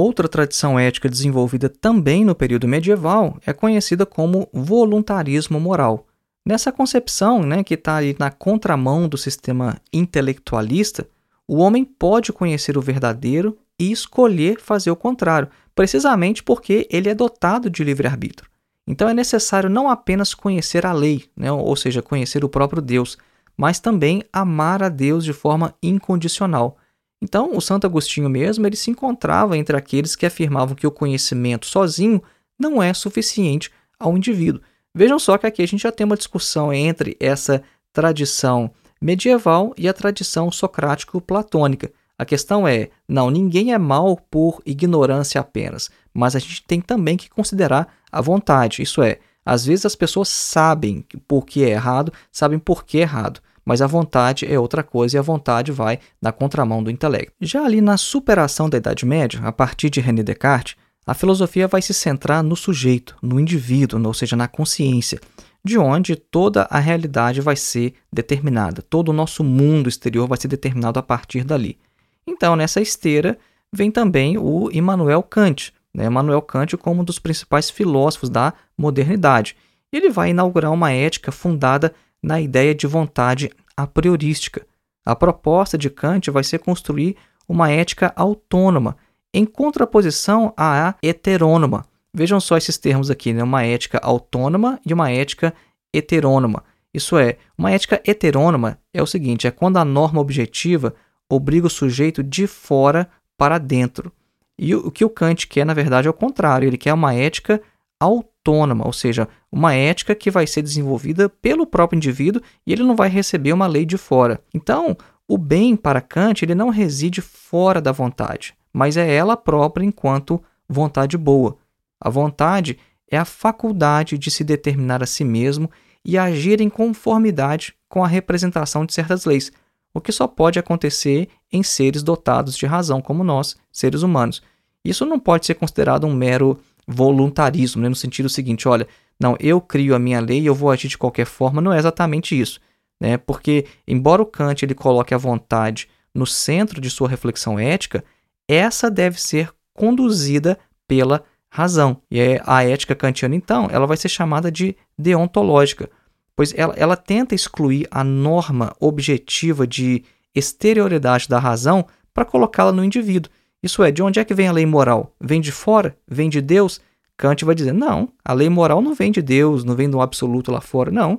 Outra 0.00 0.28
tradição 0.28 0.78
ética 0.78 1.08
desenvolvida 1.08 1.68
também 1.68 2.24
no 2.24 2.32
período 2.32 2.68
medieval 2.68 3.36
é 3.44 3.52
conhecida 3.52 4.06
como 4.06 4.48
voluntarismo 4.52 5.58
moral. 5.58 6.06
Nessa 6.46 6.70
concepção, 6.70 7.42
né, 7.42 7.64
que 7.64 7.74
está 7.74 7.96
na 8.16 8.30
contramão 8.30 9.08
do 9.08 9.18
sistema 9.18 9.76
intelectualista, 9.92 11.08
o 11.48 11.56
homem 11.56 11.84
pode 11.84 12.32
conhecer 12.32 12.78
o 12.78 12.80
verdadeiro 12.80 13.58
e 13.76 13.90
escolher 13.90 14.60
fazer 14.60 14.92
o 14.92 14.94
contrário, 14.94 15.48
precisamente 15.74 16.44
porque 16.44 16.86
ele 16.92 17.08
é 17.08 17.14
dotado 17.14 17.68
de 17.68 17.82
livre-arbítrio. 17.82 18.48
Então 18.86 19.08
é 19.08 19.12
necessário 19.12 19.68
não 19.68 19.90
apenas 19.90 20.32
conhecer 20.32 20.86
a 20.86 20.92
lei, 20.92 21.24
né, 21.36 21.50
ou 21.50 21.74
seja, 21.74 22.00
conhecer 22.00 22.44
o 22.44 22.48
próprio 22.48 22.80
Deus, 22.80 23.18
mas 23.56 23.80
também 23.80 24.22
amar 24.32 24.80
a 24.80 24.88
Deus 24.88 25.24
de 25.24 25.32
forma 25.32 25.74
incondicional. 25.82 26.76
Então, 27.20 27.56
o 27.56 27.60
Santo 27.60 27.86
Agostinho 27.86 28.28
mesmo, 28.28 28.66
ele 28.66 28.76
se 28.76 28.90
encontrava 28.90 29.56
entre 29.56 29.76
aqueles 29.76 30.14
que 30.14 30.26
afirmavam 30.26 30.74
que 30.74 30.86
o 30.86 30.90
conhecimento 30.90 31.66
sozinho 31.66 32.22
não 32.58 32.82
é 32.82 32.94
suficiente 32.94 33.70
ao 33.98 34.16
indivíduo. 34.16 34.62
Vejam 34.94 35.18
só 35.18 35.36
que 35.36 35.46
aqui 35.46 35.62
a 35.62 35.66
gente 35.66 35.82
já 35.82 35.92
tem 35.92 36.04
uma 36.04 36.16
discussão 36.16 36.72
entre 36.72 37.16
essa 37.20 37.62
tradição 37.92 38.70
medieval 39.00 39.72
e 39.76 39.88
a 39.88 39.92
tradição 39.92 40.50
socrático-platônica. 40.50 41.92
A 42.18 42.24
questão 42.24 42.66
é, 42.66 42.90
não, 43.08 43.30
ninguém 43.30 43.72
é 43.72 43.78
mal 43.78 44.16
por 44.30 44.60
ignorância 44.66 45.40
apenas, 45.40 45.88
mas 46.12 46.34
a 46.34 46.38
gente 46.40 46.64
tem 46.64 46.80
também 46.80 47.16
que 47.16 47.30
considerar 47.30 47.94
a 48.10 48.20
vontade. 48.20 48.82
Isso 48.82 49.02
é, 49.02 49.18
às 49.46 49.64
vezes 49.64 49.86
as 49.86 49.94
pessoas 49.94 50.28
sabem 50.28 51.04
por 51.28 51.46
que 51.46 51.64
é 51.64 51.70
errado, 51.70 52.12
sabem 52.32 52.58
por 52.58 52.84
que 52.84 52.98
é 52.98 53.02
errado, 53.02 53.40
mas 53.68 53.82
a 53.82 53.86
vontade 53.86 54.50
é 54.50 54.58
outra 54.58 54.82
coisa 54.82 55.14
e 55.14 55.18
a 55.18 55.22
vontade 55.22 55.70
vai 55.70 55.98
na 56.22 56.32
contramão 56.32 56.82
do 56.82 56.90
intelecto. 56.90 57.34
Já 57.38 57.66
ali 57.66 57.82
na 57.82 57.98
superação 57.98 58.66
da 58.66 58.78
Idade 58.78 59.04
Média, 59.04 59.40
a 59.42 59.52
partir 59.52 59.90
de 59.90 60.00
René 60.00 60.22
Descartes, 60.22 60.74
a 61.06 61.12
filosofia 61.12 61.68
vai 61.68 61.82
se 61.82 61.92
centrar 61.92 62.42
no 62.42 62.56
sujeito, 62.56 63.14
no 63.20 63.38
indivíduo, 63.38 64.02
ou 64.06 64.14
seja, 64.14 64.34
na 64.36 64.48
consciência, 64.48 65.20
de 65.62 65.76
onde 65.76 66.16
toda 66.16 66.62
a 66.70 66.78
realidade 66.78 67.42
vai 67.42 67.56
ser 67.56 67.92
determinada, 68.10 68.80
todo 68.80 69.10
o 69.10 69.12
nosso 69.12 69.44
mundo 69.44 69.86
exterior 69.86 70.26
vai 70.26 70.40
ser 70.40 70.48
determinado 70.48 70.98
a 70.98 71.02
partir 71.02 71.44
dali. 71.44 71.78
Então, 72.26 72.56
nessa 72.56 72.80
esteira 72.80 73.36
vem 73.70 73.90
também 73.90 74.38
o 74.38 74.70
Immanuel 74.72 75.22
Kant, 75.22 75.74
né? 75.92 76.06
Immanuel 76.06 76.40
Kant 76.40 76.74
como 76.78 77.02
um 77.02 77.04
dos 77.04 77.18
principais 77.18 77.68
filósofos 77.68 78.30
da 78.30 78.54
modernidade. 78.78 79.56
Ele 79.92 80.08
vai 80.08 80.30
inaugurar 80.30 80.72
uma 80.72 80.90
ética 80.90 81.30
fundada 81.30 81.92
na 82.22 82.40
ideia 82.40 82.74
de 82.74 82.86
vontade 82.86 83.50
a 83.76 83.86
priorística. 83.86 84.66
A 85.04 85.14
proposta 85.16 85.78
de 85.78 85.88
Kant 85.88 86.30
vai 86.30 86.44
ser 86.44 86.58
construir 86.58 87.16
uma 87.48 87.70
ética 87.70 88.12
autônoma, 88.14 88.96
em 89.32 89.44
contraposição 89.44 90.52
à 90.56 90.94
heterônoma. 91.02 91.86
Vejam 92.12 92.40
só 92.40 92.56
esses 92.56 92.76
termos 92.76 93.10
aqui, 93.10 93.32
né? 93.32 93.42
uma 93.42 93.64
ética 93.64 93.98
autônoma 94.02 94.80
e 94.84 94.92
uma 94.92 95.10
ética 95.10 95.54
heterônoma. 95.92 96.64
Isso 96.92 97.16
é, 97.16 97.36
uma 97.56 97.70
ética 97.70 98.00
heterônoma 98.04 98.78
é 98.92 99.02
o 99.02 99.06
seguinte: 99.06 99.46
é 99.46 99.50
quando 99.50 99.76
a 99.76 99.84
norma 99.84 100.20
objetiva 100.20 100.94
obriga 101.28 101.66
o 101.66 101.70
sujeito 101.70 102.22
de 102.22 102.46
fora 102.46 103.08
para 103.36 103.58
dentro. 103.58 104.12
E 104.58 104.74
o 104.74 104.90
que 104.90 105.04
o 105.04 105.10
Kant 105.10 105.46
quer, 105.46 105.64
na 105.64 105.74
verdade, 105.74 106.08
é 106.08 106.10
o 106.10 106.14
contrário. 106.14 106.66
Ele 106.66 106.76
quer 106.76 106.92
uma 106.92 107.14
ética 107.14 107.62
autônoma, 108.00 108.86
ou 108.86 108.92
seja, 108.92 109.28
uma 109.50 109.74
ética 109.74 110.14
que 110.14 110.30
vai 110.30 110.46
ser 110.46 110.62
desenvolvida 110.62 111.28
pelo 111.28 111.66
próprio 111.66 111.96
indivíduo 111.96 112.42
e 112.66 112.72
ele 112.72 112.82
não 112.82 112.94
vai 112.94 113.08
receber 113.08 113.52
uma 113.52 113.66
lei 113.66 113.84
de 113.84 113.98
fora. 113.98 114.40
Então, 114.54 114.96
o 115.26 115.36
bem 115.36 115.76
para 115.76 116.00
Kant 116.00 116.44
ele 116.44 116.54
não 116.54 116.70
reside 116.70 117.20
fora 117.20 117.80
da 117.80 117.92
vontade, 117.92 118.54
mas 118.72 118.96
é 118.96 119.12
ela 119.12 119.36
própria 119.36 119.84
enquanto 119.84 120.42
vontade 120.68 121.18
boa. 121.18 121.56
A 122.00 122.08
vontade 122.08 122.78
é 123.10 123.18
a 123.18 123.24
faculdade 123.24 124.16
de 124.16 124.30
se 124.30 124.44
determinar 124.44 125.02
a 125.02 125.06
si 125.06 125.24
mesmo 125.24 125.70
e 126.04 126.16
agir 126.16 126.60
em 126.60 126.70
conformidade 126.70 127.74
com 127.88 128.04
a 128.04 128.08
representação 128.08 128.86
de 128.86 128.94
certas 128.94 129.24
leis, 129.24 129.50
o 129.92 130.00
que 130.00 130.12
só 130.12 130.26
pode 130.26 130.58
acontecer 130.58 131.28
em 131.52 131.62
seres 131.62 132.02
dotados 132.02 132.56
de 132.56 132.66
razão 132.66 133.00
como 133.00 133.24
nós, 133.24 133.56
seres 133.72 134.02
humanos. 134.02 134.42
Isso 134.84 135.04
não 135.04 135.18
pode 135.18 135.46
ser 135.46 135.54
considerado 135.54 136.06
um 136.06 136.14
mero 136.14 136.58
voluntarismo, 136.88 137.82
né? 137.82 137.88
no 137.88 137.94
sentido 137.94 138.30
seguinte, 138.30 138.66
olha, 138.66 138.88
não, 139.20 139.36
eu 139.38 139.60
crio 139.60 139.94
a 139.94 139.98
minha 139.98 140.20
lei 140.20 140.40
e 140.40 140.46
eu 140.46 140.54
vou 140.54 140.70
agir 140.70 140.88
de 140.88 140.96
qualquer 140.96 141.26
forma, 141.26 141.60
não 141.60 141.72
é 141.72 141.78
exatamente 141.78 142.38
isso, 142.38 142.60
né? 142.98 143.18
Porque 143.18 143.66
embora 143.86 144.22
o 144.22 144.26
Kant 144.26 144.64
ele 144.64 144.74
coloque 144.74 145.12
a 145.12 145.18
vontade 145.18 145.88
no 146.14 146.26
centro 146.26 146.80
de 146.80 146.88
sua 146.88 147.08
reflexão 147.08 147.58
ética, 147.58 148.02
essa 148.48 148.90
deve 148.90 149.20
ser 149.20 149.50
conduzida 149.74 150.58
pela 150.86 151.22
razão. 151.50 152.00
E 152.10 152.18
é 152.18 152.42
a 152.46 152.64
ética 152.64 152.94
kantiana, 152.94 153.34
então, 153.34 153.68
ela 153.70 153.86
vai 153.86 153.96
ser 153.96 154.08
chamada 154.08 154.50
de 154.50 154.76
deontológica, 154.98 155.90
pois 156.34 156.54
ela, 156.56 156.74
ela 156.76 156.96
tenta 156.96 157.34
excluir 157.34 157.86
a 157.90 158.02
norma 158.02 158.74
objetiva 158.80 159.66
de 159.66 160.04
exterioridade 160.34 161.28
da 161.28 161.38
razão 161.38 161.86
para 162.14 162.24
colocá-la 162.24 162.72
no 162.72 162.84
indivíduo. 162.84 163.30
Isso 163.62 163.82
é, 163.82 163.90
de 163.90 164.02
onde 164.02 164.20
é 164.20 164.24
que 164.24 164.34
vem 164.34 164.48
a 164.48 164.52
lei 164.52 164.66
moral? 164.66 165.14
Vem 165.20 165.40
de 165.40 165.50
fora? 165.50 165.96
Vem 166.06 166.28
de 166.28 166.40
Deus? 166.40 166.80
Kant 167.16 167.44
vai 167.44 167.54
dizer: 167.54 167.72
não, 167.72 168.08
a 168.24 168.32
lei 168.32 168.48
moral 168.48 168.80
não 168.80 168.94
vem 168.94 169.10
de 169.10 169.20
Deus, 169.20 169.64
não 169.64 169.74
vem 169.74 169.90
do 169.90 170.00
absoluto 170.00 170.52
lá 170.52 170.60
fora, 170.60 170.90
não. 170.90 171.18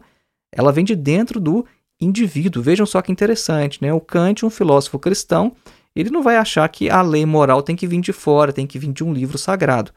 Ela 0.52 0.72
vem 0.72 0.86
de 0.86 0.96
dentro 0.96 1.40
do 1.40 1.66
indivíduo. 2.00 2.64
Vejam 2.64 2.86
só 2.86 3.02
que 3.02 3.12
interessante, 3.12 3.82
né? 3.82 3.94
O 3.94 4.00
Kant, 4.00 4.46
um 4.46 4.50
filósofo 4.50 4.98
cristão, 4.98 5.54
ele 5.96 6.10
não 6.10 6.24
vai 6.24 6.38
achar 6.38 6.68
que 6.70 6.90
a 6.90 7.02
lei 7.02 7.26
moral 7.26 7.62
tem 7.62 7.76
que 7.76 7.86
vir 7.86 8.00
de 8.00 8.14
fora, 8.14 8.54
tem 8.54 8.66
que 8.66 8.80
vir 8.80 8.94
de 8.94 9.04
um 9.04 9.12
livro 9.12 9.38
sagrado. 9.38 9.92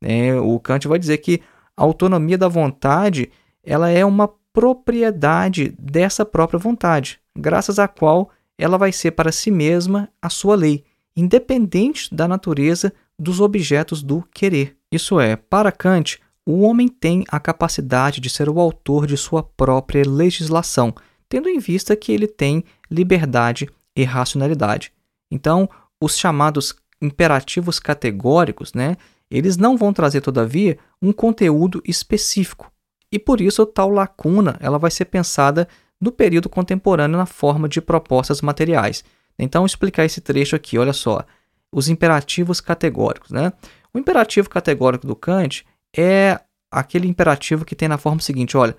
Né? 0.00 0.38
O 0.38 0.60
Kant 0.60 0.86
vai 0.86 0.98
dizer 0.98 1.18
que 1.18 1.40
a 1.76 1.82
autonomia 1.82 2.36
da 2.36 2.48
vontade 2.48 3.30
ela 3.64 3.90
é 3.90 4.04
uma 4.04 4.28
propriedade 4.52 5.74
dessa 5.78 6.24
própria 6.24 6.58
vontade, 6.58 7.18
graças 7.36 7.78
à 7.78 7.88
qual 7.88 8.30
ela 8.56 8.78
vai 8.78 8.92
ser 8.92 9.10
para 9.10 9.32
si 9.32 9.50
mesma 9.50 10.08
a 10.20 10.30
sua 10.30 10.54
lei 10.54 10.84
independente 11.16 12.14
da 12.14 12.28
natureza 12.28 12.92
dos 13.18 13.40
objetos 13.40 14.02
do 14.02 14.22
querer. 14.34 14.76
Isso 14.92 15.18
é, 15.18 15.36
para 15.36 15.72
Kant, 15.72 16.20
o 16.44 16.60
homem 16.60 16.86
tem 16.86 17.24
a 17.28 17.40
capacidade 17.40 18.20
de 18.20 18.30
ser 18.30 18.48
o 18.48 18.60
autor 18.60 19.06
de 19.06 19.16
sua 19.16 19.42
própria 19.42 20.08
legislação, 20.08 20.94
tendo 21.28 21.48
em 21.48 21.58
vista 21.58 21.96
que 21.96 22.12
ele 22.12 22.26
tem 22.26 22.62
liberdade 22.90 23.68
e 23.96 24.04
racionalidade. 24.04 24.92
Então, 25.30 25.68
os 26.00 26.16
chamados 26.16 26.74
imperativos 27.00 27.78
categóricos, 27.78 28.72
né, 28.74 28.96
eles 29.30 29.56
não 29.56 29.76
vão 29.76 29.92
trazer, 29.92 30.20
todavia, 30.20 30.78
um 31.02 31.12
conteúdo 31.12 31.82
específico. 31.84 32.70
E 33.10 33.18
por 33.18 33.40
isso 33.40 33.64
tal 33.66 33.90
lacuna 33.90 34.56
ela 34.60 34.78
vai 34.78 34.90
ser 34.90 35.06
pensada 35.06 35.66
no 36.00 36.12
período 36.12 36.48
contemporâneo 36.48 37.16
na 37.16 37.26
forma 37.26 37.68
de 37.68 37.80
propostas 37.80 38.40
materiais. 38.40 39.04
Então, 39.38 39.66
explicar 39.66 40.04
esse 40.04 40.20
trecho 40.20 40.56
aqui, 40.56 40.78
olha 40.78 40.92
só, 40.92 41.24
os 41.72 41.88
imperativos 41.88 42.60
categóricos. 42.60 43.30
Né? 43.30 43.52
O 43.92 43.98
imperativo 43.98 44.48
categórico 44.48 45.06
do 45.06 45.16
Kant 45.16 45.64
é 45.96 46.40
aquele 46.70 47.06
imperativo 47.06 47.64
que 47.64 47.76
tem 47.76 47.88
na 47.88 47.98
forma 47.98 48.20
seguinte: 48.20 48.56
olha, 48.56 48.76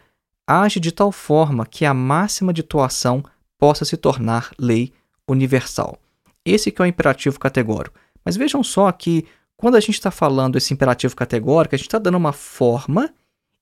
age 0.48 0.80
de 0.80 0.92
tal 0.92 1.12
forma 1.12 1.66
que 1.66 1.86
a 1.86 1.94
máxima 1.94 2.54
de 2.54 2.62
atuação 2.62 3.24
possa 3.58 3.86
se 3.86 3.98
tornar 3.98 4.52
lei 4.58 4.94
universal. 5.28 6.00
Esse 6.46 6.72
que 6.72 6.82
é 6.82 6.86
o 6.86 6.88
imperativo 6.88 7.40
categórico. 7.40 8.00
Mas 8.24 8.38
vejam 8.38 8.64
só 8.64 8.92
que 8.92 9.26
quando 9.56 9.76
a 9.76 9.80
gente 9.80 9.96
está 9.96 10.12
falando 10.12 10.58
esse 10.58 10.74
imperativo 10.74 11.16
categórico, 11.16 11.76
a 11.76 11.78
gente 11.78 11.88
está 11.88 11.98
dando 11.98 12.18
uma 12.18 12.32
forma 12.32 13.14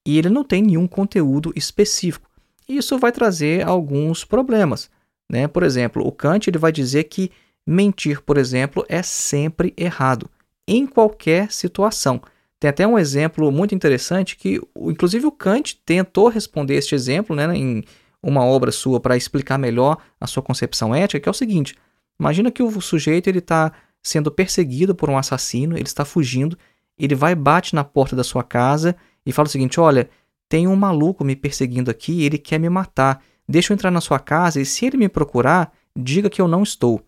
e 0.05 0.17
ele 0.17 0.29
não 0.29 0.43
tem 0.43 0.61
nenhum 0.61 0.87
conteúdo 0.87 1.51
específico. 1.55 2.29
Isso 2.67 2.97
vai 2.99 3.11
trazer 3.11 3.65
alguns 3.65 4.25
problemas. 4.25 4.89
Né? 5.31 5.47
Por 5.47 5.63
exemplo, 5.63 6.05
o 6.05 6.11
Kant 6.11 6.49
ele 6.49 6.57
vai 6.57 6.71
dizer 6.71 7.05
que 7.05 7.31
mentir, 7.65 8.21
por 8.21 8.37
exemplo, 8.37 8.85
é 8.87 9.01
sempre 9.01 9.73
errado, 9.75 10.29
em 10.67 10.85
qualquer 10.85 11.51
situação. 11.51 12.21
Tem 12.59 12.69
até 12.69 12.87
um 12.87 12.97
exemplo 12.97 13.51
muito 13.51 13.75
interessante 13.75 14.37
que, 14.37 14.61
inclusive, 14.75 15.25
o 15.25 15.31
Kant 15.31 15.81
tentou 15.85 16.29
responder 16.29 16.75
este 16.75 16.95
exemplo 16.95 17.35
né, 17.35 17.55
em 17.55 17.83
uma 18.23 18.43
obra 18.43 18.71
sua 18.71 18.99
para 18.99 19.17
explicar 19.17 19.57
melhor 19.57 19.97
a 20.19 20.25
sua 20.25 20.41
concepção 20.41 20.93
ética, 20.95 21.19
que 21.19 21.29
é 21.29 21.31
o 21.31 21.33
seguinte: 21.33 21.75
imagina 22.19 22.51
que 22.51 22.63
o 22.63 22.81
sujeito 22.81 23.27
ele 23.27 23.39
está 23.39 23.71
sendo 24.01 24.31
perseguido 24.31 24.95
por 24.95 25.09
um 25.09 25.17
assassino, 25.17 25.75
ele 25.75 25.87
está 25.87 26.05
fugindo, 26.05 26.57
ele 26.97 27.13
vai 27.13 27.35
bate 27.35 27.75
na 27.75 27.83
porta 27.83 28.15
da 28.15 28.23
sua 28.23 28.43
casa 28.43 28.95
e 29.25 29.31
fala 29.31 29.47
o 29.47 29.51
seguinte: 29.51 29.79
olha, 29.79 30.09
tem 30.49 30.67
um 30.67 30.75
maluco 30.75 31.23
me 31.23 31.35
perseguindo 31.35 31.91
aqui, 31.91 32.23
ele 32.23 32.37
quer 32.37 32.59
me 32.59 32.69
matar. 32.69 33.21
Deixa 33.47 33.71
eu 33.71 33.75
entrar 33.75 33.91
na 33.91 34.01
sua 34.01 34.19
casa 34.19 34.59
e 34.59 34.65
se 34.65 34.85
ele 34.85 34.97
me 34.97 35.07
procurar, 35.07 35.71
diga 35.95 36.29
que 36.29 36.41
eu 36.41 36.47
não 36.47 36.63
estou. 36.63 37.01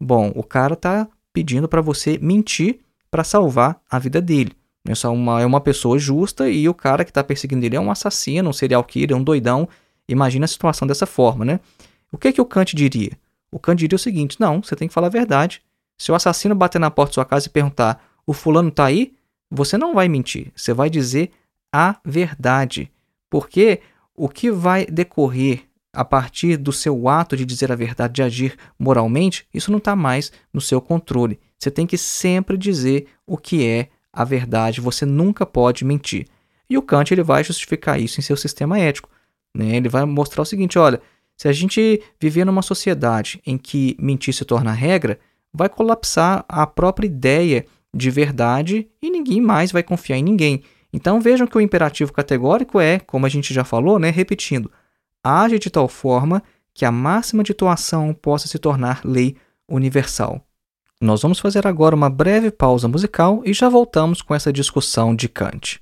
Bom, 0.00 0.32
o 0.34 0.42
cara 0.42 0.74
está 0.74 1.08
pedindo 1.32 1.68
para 1.68 1.80
você 1.80 2.18
mentir 2.18 2.80
para 3.10 3.24
salvar 3.24 3.80
a 3.90 3.98
vida 3.98 4.20
dele. 4.20 4.52
É 4.86 5.08
uma, 5.08 5.40
é 5.40 5.46
uma 5.46 5.60
pessoa 5.60 5.98
justa 5.98 6.50
e 6.50 6.68
o 6.68 6.74
cara 6.74 7.04
que 7.04 7.10
está 7.10 7.24
perseguindo 7.24 7.64
ele 7.64 7.76
é 7.76 7.80
um 7.80 7.90
assassino, 7.90 8.50
um 8.50 8.52
serial 8.52 8.84
killer, 8.84 9.16
um 9.16 9.22
doidão. 9.22 9.68
Imagina 10.06 10.44
a 10.44 10.48
situação 10.48 10.86
dessa 10.86 11.06
forma, 11.06 11.44
né? 11.44 11.60
O 12.12 12.18
que, 12.18 12.32
que 12.32 12.40
o 12.40 12.44
Kant 12.44 12.76
diria? 12.76 13.12
O 13.50 13.58
Kant 13.58 13.78
diria 13.78 13.96
o 13.96 13.98
seguinte: 13.98 14.36
não, 14.38 14.62
você 14.62 14.76
tem 14.76 14.86
que 14.86 14.92
falar 14.92 15.06
a 15.06 15.10
verdade. 15.10 15.62
Se 15.96 16.12
o 16.12 16.14
assassino 16.14 16.54
bater 16.54 16.78
na 16.78 16.90
porta 16.90 17.10
da 17.10 17.14
sua 17.14 17.24
casa 17.24 17.46
e 17.46 17.50
perguntar, 17.50 18.04
o 18.26 18.32
fulano 18.32 18.68
está 18.68 18.84
aí? 18.84 19.14
Você 19.50 19.78
não 19.78 19.94
vai 19.94 20.08
mentir, 20.08 20.52
você 20.54 20.74
vai 20.74 20.90
dizer 20.90 21.30
a 21.72 21.96
verdade. 22.04 22.90
Porque 23.30 23.80
o 24.14 24.28
que 24.28 24.50
vai 24.50 24.84
decorrer 24.84 25.62
a 25.94 26.04
partir 26.04 26.56
do 26.56 26.72
seu 26.72 27.08
ato 27.08 27.36
de 27.36 27.44
dizer 27.44 27.70
a 27.70 27.76
verdade, 27.76 28.14
de 28.14 28.22
agir 28.22 28.56
moralmente, 28.78 29.46
isso 29.52 29.70
não 29.70 29.78
está 29.78 29.94
mais 29.94 30.32
no 30.52 30.60
seu 30.60 30.80
controle. 30.80 31.38
Você 31.58 31.70
tem 31.70 31.86
que 31.86 31.96
sempre 31.96 32.56
dizer 32.56 33.06
o 33.26 33.36
que 33.36 33.66
é 33.66 33.88
a 34.12 34.24
verdade, 34.24 34.80
você 34.80 35.06
nunca 35.06 35.44
pode 35.46 35.84
mentir. 35.84 36.26
E 36.68 36.78
o 36.78 36.82
Kant 36.82 37.12
ele 37.12 37.22
vai 37.22 37.42
justificar 37.44 38.00
isso 38.00 38.20
em 38.20 38.22
seu 38.22 38.36
sistema 38.36 38.78
ético. 38.78 39.08
Né? 39.56 39.76
Ele 39.76 39.88
vai 39.88 40.04
mostrar 40.04 40.42
o 40.42 40.46
seguinte: 40.46 40.78
olha, 40.78 41.00
se 41.36 41.48
a 41.48 41.52
gente 41.52 42.02
viver 42.20 42.44
numa 42.44 42.62
sociedade 42.62 43.40
em 43.46 43.58
que 43.58 43.96
mentir 43.98 44.34
se 44.34 44.44
torna 44.44 44.72
regra, 44.72 45.18
vai 45.52 45.68
colapsar 45.68 46.44
a 46.48 46.66
própria 46.66 47.06
ideia 47.06 47.64
de 47.94 48.10
verdade 48.10 48.88
e 49.00 49.10
ninguém 49.10 49.40
mais 49.40 49.70
vai 49.70 49.82
confiar 49.82 50.18
em 50.18 50.22
ninguém. 50.22 50.62
Então 50.92 51.20
vejam 51.20 51.46
que 51.46 51.56
o 51.56 51.60
imperativo 51.60 52.12
categórico 52.12 52.80
é, 52.80 52.98
como 53.00 53.26
a 53.26 53.28
gente 53.28 53.52
já 53.52 53.64
falou, 53.64 53.98
né, 53.98 54.10
repetindo, 54.10 54.70
age 55.24 55.58
de 55.58 55.70
tal 55.70 55.88
forma 55.88 56.42
que 56.74 56.84
a 56.84 56.92
máxima 56.92 57.42
de 57.42 57.52
atuação 57.52 58.12
possa 58.12 58.46
se 58.46 58.58
tornar 58.58 59.00
lei 59.04 59.36
universal. 59.66 60.44
Nós 61.00 61.22
vamos 61.22 61.38
fazer 61.38 61.66
agora 61.66 61.94
uma 61.94 62.10
breve 62.10 62.50
pausa 62.50 62.86
musical 62.86 63.42
e 63.44 63.52
já 63.52 63.68
voltamos 63.68 64.20
com 64.22 64.34
essa 64.34 64.52
discussão 64.52 65.14
de 65.14 65.28
Kant. 65.28 65.80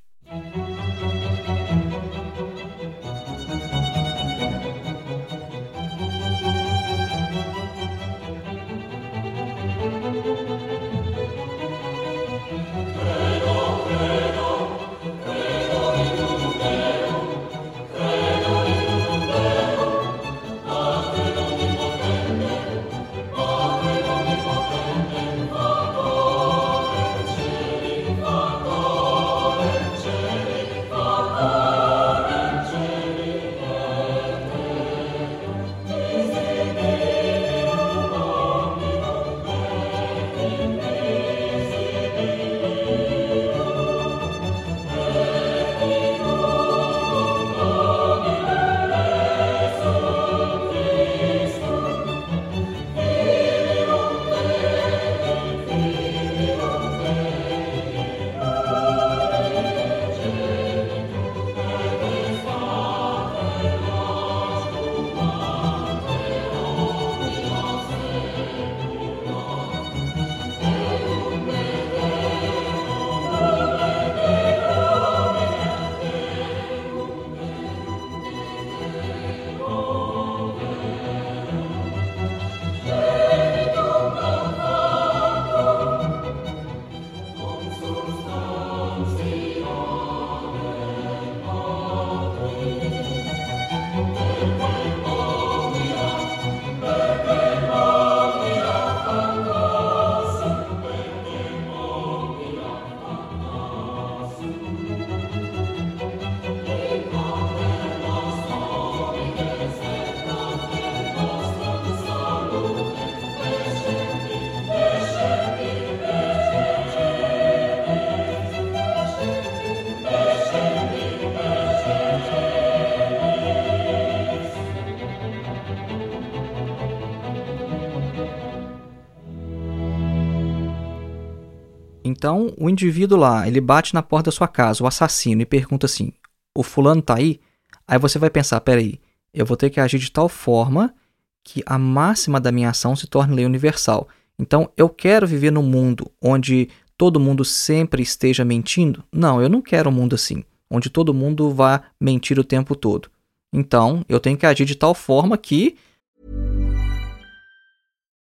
Então, 132.22 132.54
o 132.56 132.70
indivíduo 132.70 133.18
lá, 133.18 133.48
ele 133.48 133.60
bate 133.60 133.92
na 133.94 134.00
porta 134.00 134.26
da 134.26 134.36
sua 134.36 134.46
casa, 134.46 134.84
o 134.84 134.86
assassino, 134.86 135.42
e 135.42 135.44
pergunta 135.44 135.86
assim: 135.86 136.12
o 136.56 136.62
fulano 136.62 137.02
tá 137.02 137.16
aí? 137.16 137.40
Aí 137.84 137.98
você 137.98 138.16
vai 138.16 138.30
pensar: 138.30 138.60
peraí, 138.60 139.00
eu 139.34 139.44
vou 139.44 139.56
ter 139.56 139.70
que 139.70 139.80
agir 139.80 139.98
de 139.98 140.08
tal 140.08 140.28
forma 140.28 140.94
que 141.42 141.64
a 141.66 141.76
máxima 141.76 142.38
da 142.38 142.52
minha 142.52 142.70
ação 142.70 142.94
se 142.94 143.08
torne 143.08 143.34
lei 143.34 143.44
universal. 143.44 144.06
Então, 144.38 144.70
eu 144.76 144.88
quero 144.88 145.26
viver 145.26 145.50
num 145.50 145.64
mundo 145.64 146.12
onde 146.22 146.68
todo 146.96 147.18
mundo 147.18 147.44
sempre 147.44 148.04
esteja 148.04 148.44
mentindo? 148.44 149.02
Não, 149.12 149.42
eu 149.42 149.48
não 149.48 149.60
quero 149.60 149.90
um 149.90 149.92
mundo 149.92 150.14
assim, 150.14 150.44
onde 150.70 150.88
todo 150.88 151.12
mundo 151.12 151.50
vá 151.50 151.82
mentir 152.00 152.38
o 152.38 152.44
tempo 152.44 152.76
todo. 152.76 153.10
Então, 153.52 154.04
eu 154.08 154.20
tenho 154.20 154.38
que 154.38 154.46
agir 154.46 154.64
de 154.64 154.76
tal 154.76 154.94
forma 154.94 155.36
que 155.36 155.76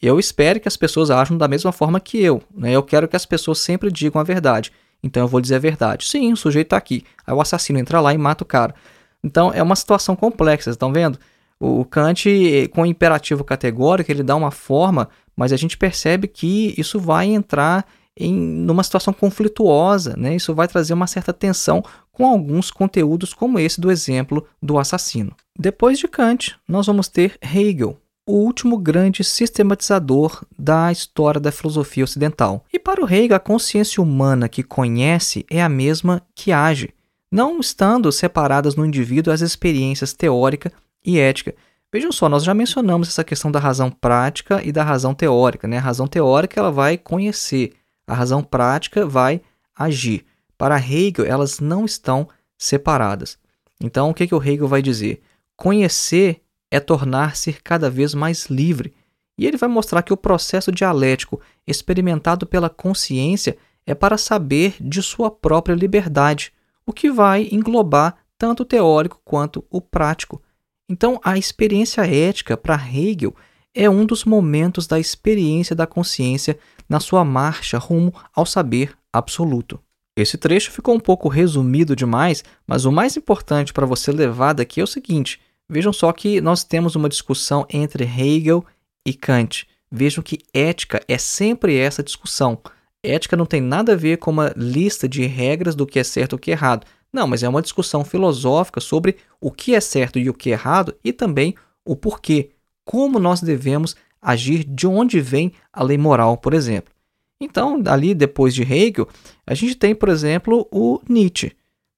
Eu 0.00 0.18
espero 0.18 0.60
que 0.60 0.68
as 0.68 0.76
pessoas 0.76 1.10
ajam 1.10 1.36
da 1.36 1.48
mesma 1.48 1.72
forma 1.72 1.98
que 2.00 2.22
eu. 2.22 2.42
Né? 2.54 2.72
Eu 2.72 2.82
quero 2.82 3.08
que 3.08 3.16
as 3.16 3.26
pessoas 3.26 3.58
sempre 3.58 3.90
digam 3.90 4.20
a 4.20 4.24
verdade. 4.24 4.72
Então 5.02 5.22
eu 5.22 5.28
vou 5.28 5.40
dizer 5.40 5.56
a 5.56 5.60
verdade. 5.60 6.06
Sim, 6.06 6.32
o 6.32 6.36
sujeito 6.36 6.66
está 6.66 6.76
aqui. 6.76 7.04
Aí 7.26 7.34
o 7.34 7.40
assassino 7.40 7.78
entra 7.78 8.00
lá 8.00 8.12
e 8.14 8.18
mata 8.18 8.44
o 8.44 8.46
cara. 8.46 8.74
Então 9.22 9.52
é 9.52 9.62
uma 9.62 9.76
situação 9.76 10.14
complexa, 10.14 10.70
estão 10.70 10.92
vendo? 10.92 11.18
O 11.60 11.84
Kant, 11.84 12.24
com 12.72 12.82
o 12.82 12.86
imperativo 12.86 13.42
categórico, 13.42 14.10
ele 14.10 14.22
dá 14.22 14.36
uma 14.36 14.52
forma, 14.52 15.08
mas 15.36 15.52
a 15.52 15.56
gente 15.56 15.76
percebe 15.76 16.28
que 16.28 16.72
isso 16.78 17.00
vai 17.00 17.26
entrar 17.26 17.84
em 18.16 18.32
numa 18.32 18.82
situação 18.82 19.12
conflituosa, 19.12 20.16
né? 20.16 20.34
Isso 20.34 20.54
vai 20.54 20.68
trazer 20.68 20.92
uma 20.92 21.06
certa 21.06 21.32
tensão 21.32 21.82
com 22.12 22.26
alguns 22.26 22.70
conteúdos 22.70 23.32
como 23.32 23.58
esse 23.58 23.80
do 23.80 23.90
exemplo 23.90 24.46
do 24.62 24.78
assassino. 24.78 25.32
Depois 25.56 25.98
de 25.98 26.08
Kant, 26.08 26.56
nós 26.66 26.86
vamos 26.86 27.08
ter 27.08 27.36
Hegel, 27.40 27.96
o 28.28 28.34
último 28.34 28.76
grande 28.76 29.24
sistematizador 29.24 30.44
da 30.58 30.92
história 30.92 31.40
da 31.40 31.50
filosofia 31.50 32.04
ocidental. 32.04 32.62
E 32.70 32.78
para 32.78 33.02
o 33.02 33.10
Hegel, 33.10 33.34
a 33.34 33.40
consciência 33.40 34.02
humana 34.02 34.50
que 34.50 34.62
conhece 34.62 35.46
é 35.50 35.62
a 35.62 35.68
mesma 35.68 36.20
que 36.34 36.52
age, 36.52 36.92
não 37.32 37.58
estando 37.58 38.12
separadas 38.12 38.76
no 38.76 38.84
indivíduo 38.84 39.32
as 39.32 39.40
experiências 39.40 40.12
teórica 40.12 40.70
e 41.02 41.18
ética. 41.18 41.54
Vejam 41.90 42.12
só, 42.12 42.28
nós 42.28 42.44
já 42.44 42.52
mencionamos 42.52 43.08
essa 43.08 43.24
questão 43.24 43.50
da 43.50 43.58
razão 43.58 43.90
prática 43.90 44.62
e 44.62 44.70
da 44.70 44.84
razão 44.84 45.14
teórica. 45.14 45.66
Né? 45.66 45.78
A 45.78 45.82
razão 45.82 46.06
teórica 46.06 46.60
ela 46.60 46.70
vai 46.70 46.98
conhecer, 46.98 47.72
a 48.06 48.12
razão 48.12 48.42
prática 48.42 49.06
vai 49.06 49.40
agir. 49.74 50.26
Para 50.58 50.76
Hegel, 50.76 51.24
elas 51.24 51.60
não 51.60 51.86
estão 51.86 52.28
separadas. 52.58 53.38
Então, 53.80 54.10
o 54.10 54.14
que, 54.14 54.26
que 54.26 54.34
o 54.34 54.42
Hegel 54.42 54.68
vai 54.68 54.82
dizer? 54.82 55.22
Conhecer 55.56 56.42
é 56.70 56.80
tornar-se 56.80 57.52
cada 57.52 57.90
vez 57.90 58.14
mais 58.14 58.46
livre. 58.46 58.94
E 59.38 59.46
ele 59.46 59.56
vai 59.56 59.68
mostrar 59.68 60.02
que 60.02 60.12
o 60.12 60.16
processo 60.16 60.72
dialético 60.72 61.40
experimentado 61.66 62.46
pela 62.46 62.68
consciência 62.68 63.56
é 63.86 63.94
para 63.94 64.18
saber 64.18 64.76
de 64.80 65.02
sua 65.02 65.30
própria 65.30 65.74
liberdade, 65.74 66.52
o 66.84 66.92
que 66.92 67.10
vai 67.10 67.48
englobar 67.50 68.16
tanto 68.36 68.62
o 68.62 68.66
teórico 68.66 69.20
quanto 69.24 69.64
o 69.70 69.80
prático. 69.80 70.42
Então, 70.88 71.20
a 71.22 71.36
experiência 71.36 72.02
ética 72.02 72.56
para 72.56 72.74
Hegel 72.74 73.34
é 73.74 73.88
um 73.88 74.04
dos 74.04 74.24
momentos 74.24 74.86
da 74.86 74.98
experiência 74.98 75.74
da 75.74 75.86
consciência 75.86 76.58
na 76.88 77.00
sua 77.00 77.24
marcha 77.24 77.78
rumo 77.78 78.12
ao 78.34 78.46
saber 78.46 78.96
absoluto. 79.12 79.80
Esse 80.16 80.36
trecho 80.36 80.72
ficou 80.72 80.94
um 80.94 81.00
pouco 81.00 81.28
resumido 81.28 81.94
demais, 81.94 82.42
mas 82.66 82.84
o 82.84 82.90
mais 82.90 83.16
importante 83.16 83.72
para 83.72 83.86
você 83.86 84.10
levar 84.10 84.52
daqui 84.52 84.80
é 84.80 84.84
o 84.84 84.86
seguinte: 84.86 85.40
Vejam 85.70 85.92
só 85.92 86.10
que 86.12 86.40
nós 86.40 86.64
temos 86.64 86.96
uma 86.96 87.08
discussão 87.08 87.66
entre 87.68 88.04
Hegel 88.04 88.64
e 89.06 89.12
Kant. 89.12 89.66
Vejam 89.90 90.22
que 90.22 90.38
ética 90.52 91.02
é 91.06 91.18
sempre 91.18 91.76
essa 91.76 92.02
discussão. 92.02 92.58
Ética 93.02 93.36
não 93.36 93.46
tem 93.46 93.60
nada 93.60 93.92
a 93.92 93.96
ver 93.96 94.18
com 94.18 94.30
uma 94.30 94.52
lista 94.56 95.08
de 95.08 95.26
regras 95.26 95.74
do 95.74 95.86
que 95.86 95.98
é 95.98 96.04
certo 96.04 96.32
e 96.32 96.36
o 96.36 96.38
que 96.38 96.50
é 96.50 96.54
errado. 96.54 96.86
Não, 97.12 97.26
mas 97.26 97.42
é 97.42 97.48
uma 97.48 97.62
discussão 97.62 98.04
filosófica 98.04 98.80
sobre 98.80 99.16
o 99.40 99.50
que 99.50 99.74
é 99.74 99.80
certo 99.80 100.18
e 100.18 100.28
o 100.28 100.34
que 100.34 100.50
é 100.50 100.52
errado 100.52 100.94
e 101.02 101.12
também 101.12 101.54
o 101.84 101.96
porquê. 101.96 102.50
Como 102.84 103.18
nós 103.18 103.40
devemos 103.40 103.94
agir, 104.20 104.64
de 104.64 104.86
onde 104.86 105.20
vem 105.20 105.52
a 105.72 105.82
lei 105.82 105.96
moral, 105.96 106.36
por 106.36 106.54
exemplo. 106.54 106.92
Então, 107.40 107.80
ali 107.86 108.14
depois 108.14 108.54
de 108.54 108.62
Hegel, 108.62 109.08
a 109.46 109.54
gente 109.54 109.76
tem, 109.76 109.94
por 109.94 110.08
exemplo, 110.08 110.66
o 110.72 111.00
Nietzsche. 111.08 111.52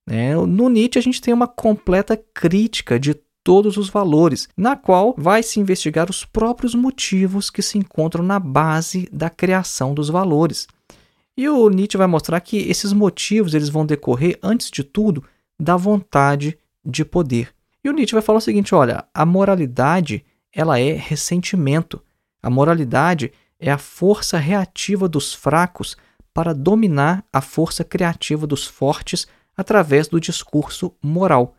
Né? 0.06 0.34
No 0.34 0.68
Nietzsche, 0.68 0.98
a 0.98 1.02
gente 1.02 1.20
tem 1.20 1.32
uma 1.32 1.48
completa 1.48 2.16
crítica 2.16 3.00
de 3.00 3.14
todos 3.42 3.76
os 3.76 3.88
valores, 3.88 4.48
na 4.56 4.76
qual 4.76 5.14
vai 5.16 5.42
se 5.42 5.60
investigar 5.60 6.10
os 6.10 6.24
próprios 6.24 6.74
motivos 6.74 7.50
que 7.50 7.62
se 7.62 7.78
encontram 7.78 8.22
na 8.22 8.38
base 8.38 9.08
da 9.12 9.30
criação 9.30 9.94
dos 9.94 10.08
valores. 10.08 10.66
E 11.36 11.48
o 11.48 11.68
Nietzsche 11.70 11.96
vai 11.96 12.06
mostrar 12.06 12.40
que 12.40 12.58
esses 12.58 12.92
motivos 12.92 13.54
eles 13.54 13.68
vão 13.68 13.86
decorrer, 13.86 14.38
antes 14.42 14.70
de 14.70 14.84
tudo, 14.84 15.24
da 15.58 15.76
vontade 15.76 16.58
de 16.84 17.04
poder. 17.04 17.54
E 17.82 17.88
o 17.88 17.92
Nietzsche 17.92 18.14
vai 18.14 18.22
falar 18.22 18.38
o 18.38 18.42
seguinte: 18.42 18.74
olha, 18.74 19.04
a 19.14 19.24
moralidade 19.24 20.24
ela 20.52 20.78
é 20.78 20.92
ressentimento. 20.92 22.02
A 22.42 22.50
moralidade 22.50 23.32
é 23.58 23.70
a 23.70 23.78
força 23.78 24.38
reativa 24.38 25.08
dos 25.08 25.32
fracos 25.32 25.96
para 26.32 26.54
dominar 26.54 27.24
a 27.32 27.40
força 27.40 27.84
criativa 27.84 28.46
dos 28.46 28.66
fortes 28.66 29.26
através 29.56 30.08
do 30.08 30.20
discurso 30.20 30.94
moral. 31.02 31.54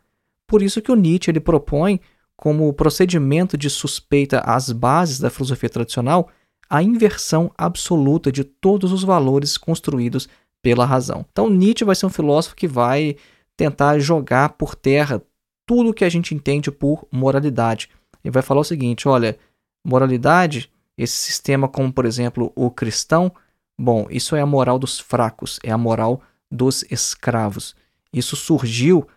Por 0.52 0.60
isso 0.60 0.82
que 0.82 0.92
o 0.92 0.94
Nietzsche 0.94 1.30
ele 1.30 1.40
propõe 1.40 1.98
como 2.36 2.70
procedimento 2.74 3.56
de 3.56 3.70
suspeita 3.70 4.40
às 4.40 4.70
bases 4.70 5.18
da 5.18 5.30
filosofia 5.30 5.70
tradicional 5.70 6.28
a 6.68 6.82
inversão 6.82 7.50
absoluta 7.56 8.30
de 8.30 8.44
todos 8.44 8.92
os 8.92 9.02
valores 9.02 9.56
construídos 9.56 10.28
pela 10.60 10.84
razão. 10.84 11.24
Então 11.32 11.48
Nietzsche 11.48 11.86
vai 11.86 11.94
ser 11.94 12.04
um 12.04 12.10
filósofo 12.10 12.54
que 12.54 12.68
vai 12.68 13.16
tentar 13.56 13.98
jogar 13.98 14.50
por 14.50 14.74
terra 14.74 15.22
tudo 15.64 15.88
o 15.88 15.94
que 15.94 16.04
a 16.04 16.10
gente 16.10 16.34
entende 16.34 16.70
por 16.70 17.08
moralidade. 17.10 17.88
Ele 18.22 18.30
vai 18.30 18.42
falar 18.42 18.60
o 18.60 18.64
seguinte, 18.64 19.08
olha, 19.08 19.38
moralidade, 19.82 20.70
esse 20.98 21.16
sistema 21.16 21.66
como 21.66 21.90
por 21.90 22.04
exemplo 22.04 22.52
o 22.54 22.70
cristão, 22.70 23.32
bom, 23.80 24.06
isso 24.10 24.36
é 24.36 24.42
a 24.42 24.46
moral 24.46 24.78
dos 24.78 25.00
fracos, 25.00 25.58
é 25.64 25.72
a 25.72 25.78
moral 25.78 26.20
dos 26.50 26.84
escravos. 26.90 27.74
Isso 28.12 28.36
surgiu 28.36 29.08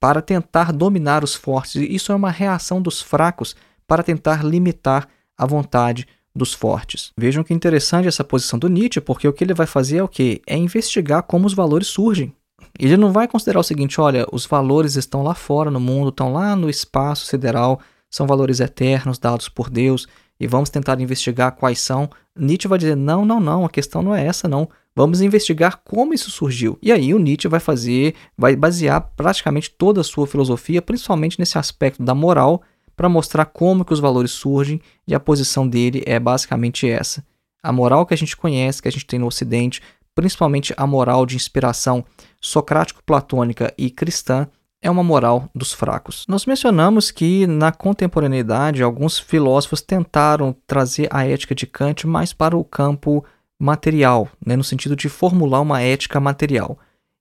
para 0.00 0.22
tentar 0.22 0.72
dominar 0.72 1.22
os 1.22 1.34
fortes. 1.34 1.76
Isso 1.76 2.10
é 2.10 2.14
uma 2.14 2.30
reação 2.30 2.80
dos 2.80 3.02
fracos 3.02 3.54
para 3.86 4.02
tentar 4.02 4.42
limitar 4.42 5.06
a 5.36 5.44
vontade 5.44 6.08
dos 6.34 6.54
fortes. 6.54 7.12
Vejam 7.16 7.44
que 7.44 7.52
interessante 7.52 8.08
essa 8.08 8.24
posição 8.24 8.58
do 8.58 8.68
Nietzsche, 8.68 9.00
porque 9.00 9.28
o 9.28 9.32
que 9.32 9.44
ele 9.44 9.52
vai 9.52 9.66
fazer 9.66 9.98
é 9.98 10.02
o 10.02 10.08
que? 10.08 10.40
É 10.46 10.56
investigar 10.56 11.22
como 11.24 11.46
os 11.46 11.54
valores 11.54 11.88
surgem. 11.88 12.32
Ele 12.78 12.96
não 12.96 13.12
vai 13.12 13.28
considerar 13.28 13.60
o 13.60 13.64
seguinte: 13.64 14.00
olha, 14.00 14.26
os 14.32 14.46
valores 14.46 14.96
estão 14.96 15.22
lá 15.22 15.34
fora 15.34 15.70
no 15.70 15.80
mundo, 15.80 16.10
estão 16.10 16.32
lá 16.32 16.56
no 16.56 16.70
espaço 16.70 17.26
sideral, 17.26 17.80
são 18.08 18.26
valores 18.26 18.60
eternos 18.60 19.18
dados 19.18 19.48
por 19.48 19.68
Deus 19.68 20.06
e 20.40 20.46
vamos 20.46 20.70
tentar 20.70 20.98
investigar 21.00 21.52
quais 21.52 21.78
são. 21.78 22.08
Nietzsche 22.34 22.66
vai 22.66 22.78
dizer: 22.78 22.96
não, 22.96 23.24
não, 23.26 23.38
não, 23.38 23.64
a 23.64 23.68
questão 23.68 24.02
não 24.02 24.14
é 24.14 24.26
essa, 24.26 24.48
não. 24.48 24.68
Vamos 24.96 25.20
investigar 25.20 25.82
como 25.84 26.14
isso 26.14 26.30
surgiu. 26.30 26.78
E 26.82 26.90
aí 26.90 27.14
o 27.14 27.18
Nietzsche 27.18 27.46
vai 27.46 27.60
fazer, 27.60 28.14
vai 28.36 28.56
basear 28.56 29.12
praticamente 29.14 29.70
toda 29.70 30.00
a 30.00 30.04
sua 30.04 30.26
filosofia, 30.26 30.82
principalmente 30.82 31.38
nesse 31.38 31.58
aspecto 31.58 32.02
da 32.02 32.14
moral, 32.14 32.62
para 32.96 33.08
mostrar 33.08 33.44
como 33.44 33.84
que 33.84 33.92
os 33.92 34.00
valores 34.00 34.32
surgem, 34.32 34.80
e 35.06 35.14
a 35.14 35.20
posição 35.20 35.68
dele 35.68 36.02
é 36.06 36.18
basicamente 36.18 36.88
essa. 36.88 37.24
A 37.62 37.72
moral 37.72 38.06
que 38.06 38.14
a 38.14 38.16
gente 38.16 38.36
conhece, 38.36 38.82
que 38.82 38.88
a 38.88 38.92
gente 38.92 39.06
tem 39.06 39.18
no 39.18 39.26
Ocidente, 39.26 39.80
principalmente 40.14 40.74
a 40.76 40.86
moral 40.86 41.24
de 41.24 41.36
inspiração 41.36 42.04
socrático-platônica 42.40 43.72
e 43.78 43.90
cristã, 43.90 44.48
é 44.82 44.90
uma 44.90 45.02
moral 45.02 45.48
dos 45.54 45.72
fracos. 45.72 46.24
Nós 46.26 46.46
mencionamos 46.46 47.10
que 47.10 47.46
na 47.46 47.70
contemporaneidade 47.70 48.82
alguns 48.82 49.18
filósofos 49.18 49.82
tentaram 49.82 50.56
trazer 50.66 51.08
a 51.10 51.26
ética 51.26 51.54
de 51.54 51.66
Kant 51.66 52.06
mais 52.06 52.32
para 52.32 52.56
o 52.56 52.64
campo 52.64 53.24
material, 53.58 54.28
né, 54.44 54.56
no 54.56 54.64
sentido 54.64 54.96
de 54.96 55.08
formular 55.08 55.60
uma 55.60 55.82
ética 55.82 56.18
material. 56.18 56.78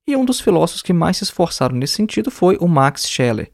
E 0.07 0.15
um 0.15 0.23
dos 0.23 0.39
filósofos 0.39 0.81
que 0.81 0.93
mais 0.93 1.17
se 1.17 1.25
esforçaram 1.25 1.75
nesse 1.75 1.95
sentido 1.95 2.31
foi 2.31 2.57
o 2.61 2.67
Max 2.67 3.07
Scheler. 3.07 3.51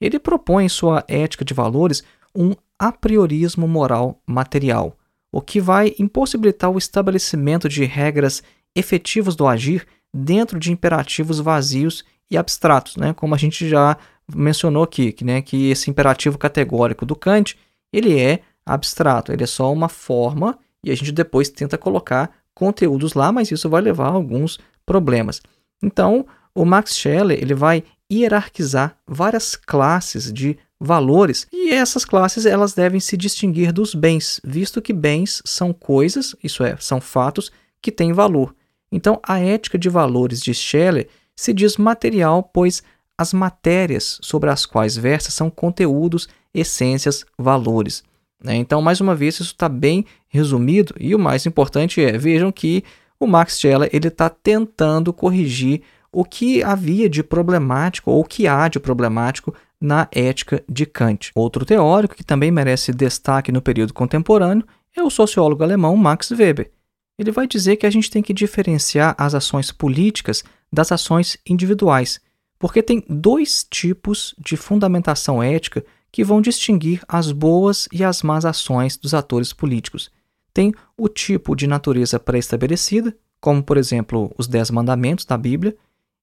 Ele 0.00 0.18
propõe 0.18 0.64
em 0.64 0.68
sua 0.68 1.04
ética 1.06 1.44
de 1.44 1.54
valores 1.54 2.02
um 2.34 2.54
a 2.78 2.90
priorismo 2.90 3.68
moral 3.68 4.20
material, 4.26 4.96
o 5.30 5.40
que 5.40 5.60
vai 5.60 5.94
impossibilitar 5.98 6.70
o 6.70 6.78
estabelecimento 6.78 7.68
de 7.68 7.84
regras 7.84 8.42
efetivas 8.74 9.36
do 9.36 9.46
agir 9.46 9.86
dentro 10.12 10.58
de 10.58 10.72
imperativos 10.72 11.38
vazios 11.38 12.04
e 12.32 12.36
abstratos, 12.38 12.96
né? 12.96 13.12
como 13.12 13.34
a 13.34 13.38
gente 13.38 13.68
já 13.68 13.96
mencionou 14.34 14.82
aqui, 14.82 15.12
que, 15.12 15.24
né, 15.24 15.42
que 15.42 15.70
esse 15.70 15.90
imperativo 15.90 16.38
categórico 16.38 17.04
do 17.04 17.14
Kant 17.14 17.58
ele 17.92 18.18
é 18.18 18.40
abstrato, 18.64 19.32
ele 19.32 19.44
é 19.44 19.46
só 19.46 19.70
uma 19.70 19.88
forma 19.88 20.58
e 20.82 20.90
a 20.90 20.94
gente 20.94 21.12
depois 21.12 21.50
tenta 21.50 21.76
colocar 21.76 22.30
conteúdos 22.54 23.12
lá, 23.12 23.30
mas 23.30 23.50
isso 23.50 23.68
vai 23.68 23.82
levar 23.82 24.06
a 24.06 24.12
alguns 24.12 24.58
problemas. 24.86 25.42
Então, 25.82 26.24
o 26.54 26.64
Max 26.64 26.96
Scheler 26.96 27.38
ele 27.38 27.54
vai 27.54 27.84
hierarquizar 28.10 28.96
várias 29.06 29.54
classes 29.54 30.32
de 30.32 30.56
valores 30.80 31.46
e 31.52 31.70
essas 31.70 32.04
classes 32.04 32.46
elas 32.46 32.72
devem 32.72 33.00
se 33.00 33.16
distinguir 33.16 33.72
dos 33.72 33.94
bens, 33.94 34.40
visto 34.42 34.80
que 34.80 34.92
bens 34.92 35.42
são 35.44 35.72
coisas, 35.72 36.34
isso 36.42 36.64
é, 36.64 36.76
são 36.78 37.00
fatos 37.00 37.52
que 37.80 37.92
têm 37.92 38.12
valor. 38.12 38.54
Então, 38.90 39.20
a 39.22 39.38
ética 39.40 39.78
de 39.78 39.88
valores 39.88 40.40
de 40.40 40.54
Scheler 40.54 41.08
se 41.36 41.52
diz 41.52 41.76
material, 41.76 42.42
pois 42.42 42.82
as 43.16 43.32
matérias 43.32 44.18
sobre 44.22 44.50
as 44.50 44.66
quais 44.66 44.96
versa 44.96 45.30
são 45.30 45.50
conteúdos, 45.50 46.28
essências, 46.52 47.24
valores. 47.38 48.02
Né? 48.42 48.56
Então, 48.56 48.82
mais 48.82 49.00
uma 49.00 49.14
vez, 49.14 49.34
isso 49.34 49.44
está 49.44 49.68
bem 49.68 50.04
resumido 50.28 50.94
e 50.98 51.14
o 51.14 51.18
mais 51.18 51.46
importante 51.46 52.02
é, 52.02 52.16
vejam 52.18 52.50
que 52.50 52.82
o 53.18 53.26
Max 53.26 53.58
Scheler 53.58 53.88
está 53.92 54.28
tentando 54.28 55.12
corrigir 55.12 55.82
o 56.10 56.24
que 56.24 56.62
havia 56.62 57.08
de 57.08 57.22
problemático 57.22 58.10
ou 58.10 58.20
o 58.20 58.24
que 58.24 58.46
há 58.46 58.68
de 58.68 58.80
problemático 58.80 59.54
na 59.80 60.08
ética 60.12 60.62
de 60.68 60.84
Kant. 60.84 61.30
Outro 61.34 61.64
teórico 61.64 62.14
que 62.14 62.24
também 62.24 62.50
merece 62.50 62.92
destaque 62.92 63.50
no 63.50 63.62
período 63.62 63.94
contemporâneo 63.94 64.66
é 64.94 65.02
o 65.02 65.10
sociólogo 65.10 65.62
alemão 65.62 65.96
Max 65.96 66.30
Weber. 66.30 66.70
Ele 67.18 67.30
vai 67.30 67.46
dizer 67.46 67.76
que 67.76 67.86
a 67.86 67.90
gente 67.90 68.10
tem 68.10 68.22
que 68.22 68.32
diferenciar 68.32 69.14
as 69.18 69.34
ações 69.34 69.70
políticas 69.70 70.42
das 70.72 70.90
ações 70.90 71.36
individuais, 71.46 72.20
porque 72.58 72.82
tem 72.82 73.04
dois 73.08 73.66
tipos 73.68 74.34
de 74.38 74.56
fundamentação 74.56 75.42
ética 75.42 75.84
que 76.10 76.22
vão 76.22 76.40
distinguir 76.40 77.02
as 77.08 77.32
boas 77.32 77.88
e 77.90 78.04
as 78.04 78.22
más 78.22 78.44
ações 78.44 78.96
dos 78.96 79.14
atores 79.14 79.52
políticos. 79.52 80.10
Tem 80.52 80.74
o 80.96 81.08
tipo 81.08 81.56
de 81.56 81.66
natureza 81.66 82.20
pré-estabelecida, 82.20 83.16
como 83.40 83.62
por 83.62 83.76
exemplo 83.76 84.32
os 84.36 84.46
Dez 84.46 84.70
Mandamentos 84.70 85.24
da 85.24 85.36
Bíblia, 85.36 85.74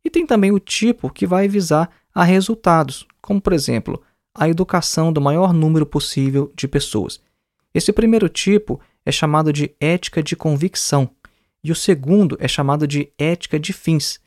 e 0.06 0.10
tem 0.10 0.26
também 0.26 0.52
o 0.52 0.60
tipo 0.60 1.10
que 1.10 1.28
vai 1.28 1.48
visar 1.48 1.90
a 2.14 2.24
resultados, 2.24 3.06
como 3.22 3.42
por 3.42 3.54
exemplo 3.54 4.02
a 4.34 4.48
educação 4.48 5.12
do 5.12 5.20
maior 5.20 5.52
número 5.52 5.86
possível 5.86 6.52
de 6.56 6.68
pessoas. 6.68 7.20
Esse 7.74 7.92
primeiro 7.92 8.30
tipo 8.30 8.80
é 9.06 9.12
chamado 9.12 9.52
de 9.52 9.72
ética 9.80 10.22
de 10.22 10.36
convicção 10.36 11.10
e 11.64 11.72
o 11.72 11.76
segundo 11.76 12.38
é 12.40 12.48
chamado 12.48 12.88
de 12.88 13.12
ética 13.18 13.60
de 13.60 13.74
fins, 13.74 14.20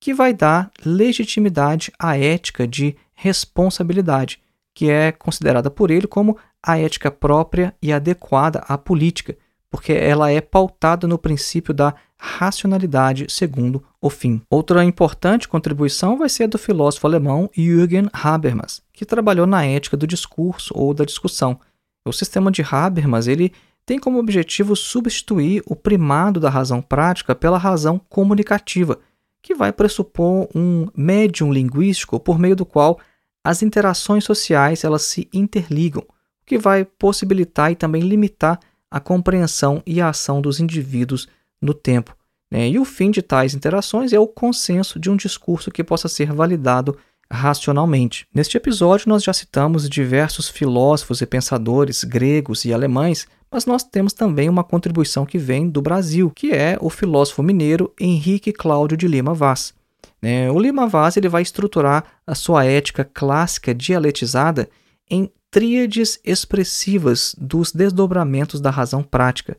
que 0.00 0.14
vai 0.14 0.32
dar 0.32 0.70
legitimidade 0.84 1.92
à 1.98 2.18
ética 2.18 2.66
de 2.66 2.96
responsabilidade, 3.14 4.40
que 4.74 4.90
é 4.90 5.12
considerada 5.12 5.70
por 5.70 5.90
ele 5.90 6.06
como 6.06 6.36
a 6.62 6.78
ética 6.78 7.10
própria 7.10 7.74
e 7.82 7.92
adequada 7.92 8.60
à 8.60 8.76
política, 8.76 9.36
porque 9.70 9.92
ela 9.92 10.30
é 10.30 10.40
pautada 10.40 11.06
no 11.06 11.18
princípio 11.18 11.72
da 11.72 11.94
racionalidade 12.18 13.26
segundo 13.28 13.82
o 14.00 14.10
fim. 14.10 14.42
Outra 14.50 14.84
importante 14.84 15.48
contribuição 15.48 16.18
vai 16.18 16.28
ser 16.28 16.48
do 16.48 16.58
filósofo 16.58 17.06
alemão 17.06 17.48
Jürgen 17.56 18.08
Habermas, 18.12 18.82
que 18.92 19.06
trabalhou 19.06 19.46
na 19.46 19.64
ética 19.64 19.96
do 19.96 20.06
discurso 20.06 20.74
ou 20.76 20.92
da 20.92 21.04
discussão. 21.04 21.58
O 22.04 22.12
sistema 22.12 22.50
de 22.50 22.62
Habermas 22.62 23.26
ele 23.26 23.52
tem 23.90 23.98
como 23.98 24.20
objetivo 24.20 24.76
substituir 24.76 25.64
o 25.66 25.74
primado 25.74 26.38
da 26.38 26.48
razão 26.48 26.80
prática 26.80 27.34
pela 27.34 27.58
razão 27.58 27.98
comunicativa, 27.98 29.00
que 29.42 29.52
vai 29.52 29.72
pressupor 29.72 30.48
um 30.54 30.86
médium 30.96 31.52
linguístico 31.52 32.20
por 32.20 32.38
meio 32.38 32.54
do 32.54 32.64
qual 32.64 33.00
as 33.42 33.64
interações 33.64 34.22
sociais 34.22 34.84
elas 34.84 35.02
se 35.02 35.28
interligam, 35.32 36.04
o 36.04 36.46
que 36.46 36.56
vai 36.56 36.84
possibilitar 36.84 37.72
e 37.72 37.74
também 37.74 38.02
limitar 38.02 38.60
a 38.88 39.00
compreensão 39.00 39.82
e 39.84 40.00
a 40.00 40.10
ação 40.10 40.40
dos 40.40 40.60
indivíduos 40.60 41.26
no 41.60 41.74
tempo. 41.74 42.16
Né? 42.48 42.68
E 42.68 42.78
o 42.78 42.84
fim 42.84 43.10
de 43.10 43.22
tais 43.22 43.54
interações 43.54 44.12
é 44.12 44.20
o 44.20 44.28
consenso 44.28 45.00
de 45.00 45.10
um 45.10 45.16
discurso 45.16 45.68
que 45.68 45.82
possa 45.82 46.06
ser 46.06 46.32
validado 46.32 46.96
racionalmente. 47.28 48.24
Neste 48.32 48.56
episódio, 48.56 49.08
nós 49.08 49.24
já 49.24 49.32
citamos 49.32 49.88
diversos 49.88 50.48
filósofos 50.48 51.20
e 51.20 51.26
pensadores 51.26 52.04
gregos 52.04 52.64
e 52.64 52.72
alemães, 52.72 53.26
mas 53.50 53.66
nós 53.66 53.82
temos 53.82 54.12
também 54.12 54.48
uma 54.48 54.62
contribuição 54.62 55.26
que 55.26 55.38
vem 55.38 55.68
do 55.68 55.82
Brasil, 55.82 56.30
que 56.30 56.52
é 56.52 56.78
o 56.80 56.88
filósofo 56.88 57.42
mineiro 57.42 57.92
Henrique 57.98 58.52
Cláudio 58.52 58.96
de 58.96 59.08
Lima 59.08 59.34
Vaz. 59.34 59.74
Né? 60.22 60.50
O 60.50 60.58
Lima 60.58 60.86
Vaz 60.86 61.16
ele 61.16 61.28
vai 61.28 61.42
estruturar 61.42 62.04
a 62.26 62.34
sua 62.34 62.64
ética 62.64 63.04
clássica 63.04 63.74
dialetizada 63.74 64.68
em 65.10 65.30
tríades 65.50 66.20
expressivas 66.24 67.34
dos 67.36 67.72
desdobramentos 67.72 68.60
da 68.60 68.70
razão 68.70 69.02
prática, 69.02 69.56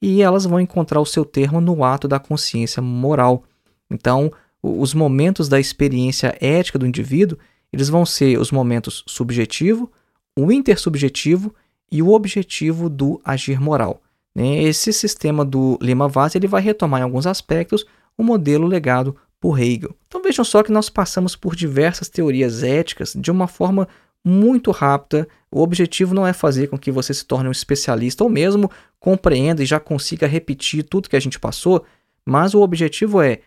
e 0.00 0.22
elas 0.22 0.44
vão 0.44 0.60
encontrar 0.60 1.00
o 1.00 1.06
seu 1.06 1.24
termo 1.24 1.60
no 1.60 1.84
ato 1.84 2.08
da 2.08 2.18
consciência 2.18 2.82
moral. 2.82 3.44
Então, 3.90 4.32
os 4.62 4.94
momentos 4.94 5.48
da 5.48 5.60
experiência 5.60 6.36
ética 6.40 6.78
do 6.78 6.86
indivíduo, 6.86 7.38
eles 7.72 7.88
vão 7.88 8.06
ser 8.06 8.38
os 8.38 8.50
momentos 8.50 9.02
subjetivo, 9.06 9.90
o 10.38 10.50
intersubjetivo 10.50 11.54
e 11.90 12.02
o 12.02 12.10
objetivo 12.12 12.88
do 12.88 13.20
agir 13.24 13.60
moral. 13.60 14.00
Né? 14.34 14.62
Esse 14.62 14.92
sistema 14.92 15.44
do 15.44 15.78
Lima 15.80 16.08
Vaz 16.08 16.34
ele 16.34 16.46
vai 16.46 16.60
retomar 16.60 17.00
em 17.00 17.04
alguns 17.04 17.26
aspectos 17.26 17.84
o 18.16 18.22
modelo 18.22 18.66
legado 18.66 19.16
por 19.40 19.60
Hegel. 19.60 19.94
Então 20.08 20.22
vejam 20.22 20.44
só 20.44 20.62
que 20.62 20.72
nós 20.72 20.88
passamos 20.88 21.36
por 21.36 21.54
diversas 21.54 22.08
teorias 22.08 22.62
éticas 22.62 23.14
de 23.14 23.30
uma 23.30 23.46
forma 23.46 23.88
muito 24.24 24.70
rápida. 24.70 25.28
O 25.50 25.60
objetivo 25.60 26.14
não 26.14 26.26
é 26.26 26.32
fazer 26.32 26.68
com 26.68 26.78
que 26.78 26.90
você 26.90 27.12
se 27.12 27.24
torne 27.24 27.48
um 27.48 27.52
especialista 27.52 28.24
ou 28.24 28.30
mesmo 28.30 28.70
compreenda 28.98 29.62
e 29.62 29.66
já 29.66 29.78
consiga 29.78 30.26
repetir 30.26 30.82
tudo 30.82 31.10
que 31.10 31.16
a 31.16 31.20
gente 31.20 31.38
passou, 31.38 31.84
mas 32.24 32.54
o 32.54 32.62
objetivo 32.62 33.20
é 33.20 33.40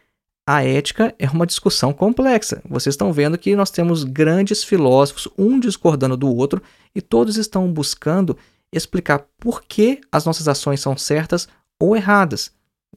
a 0.50 0.64
ética 0.64 1.14
é 1.20 1.30
uma 1.30 1.46
discussão 1.46 1.92
complexa. 1.92 2.62
Vocês 2.70 2.94
estão 2.94 3.12
vendo 3.12 3.38
que 3.38 3.54
nós 3.54 3.70
temos 3.70 4.06
grandes 4.06 4.64
filósofos, 4.64 5.28
um 5.38 5.60
discordando 5.60 6.16
do 6.16 6.34
outro, 6.34 6.62
e 6.96 7.02
todos 7.02 7.36
estão 7.36 7.70
buscando 7.70 8.38
explicar 8.72 9.26
por 9.38 9.62
que 9.62 10.00
as 10.10 10.24
nossas 10.24 10.48
ações 10.48 10.80
são 10.80 10.96
certas 10.96 11.50
ou 11.78 11.98
erradas. 11.98 12.50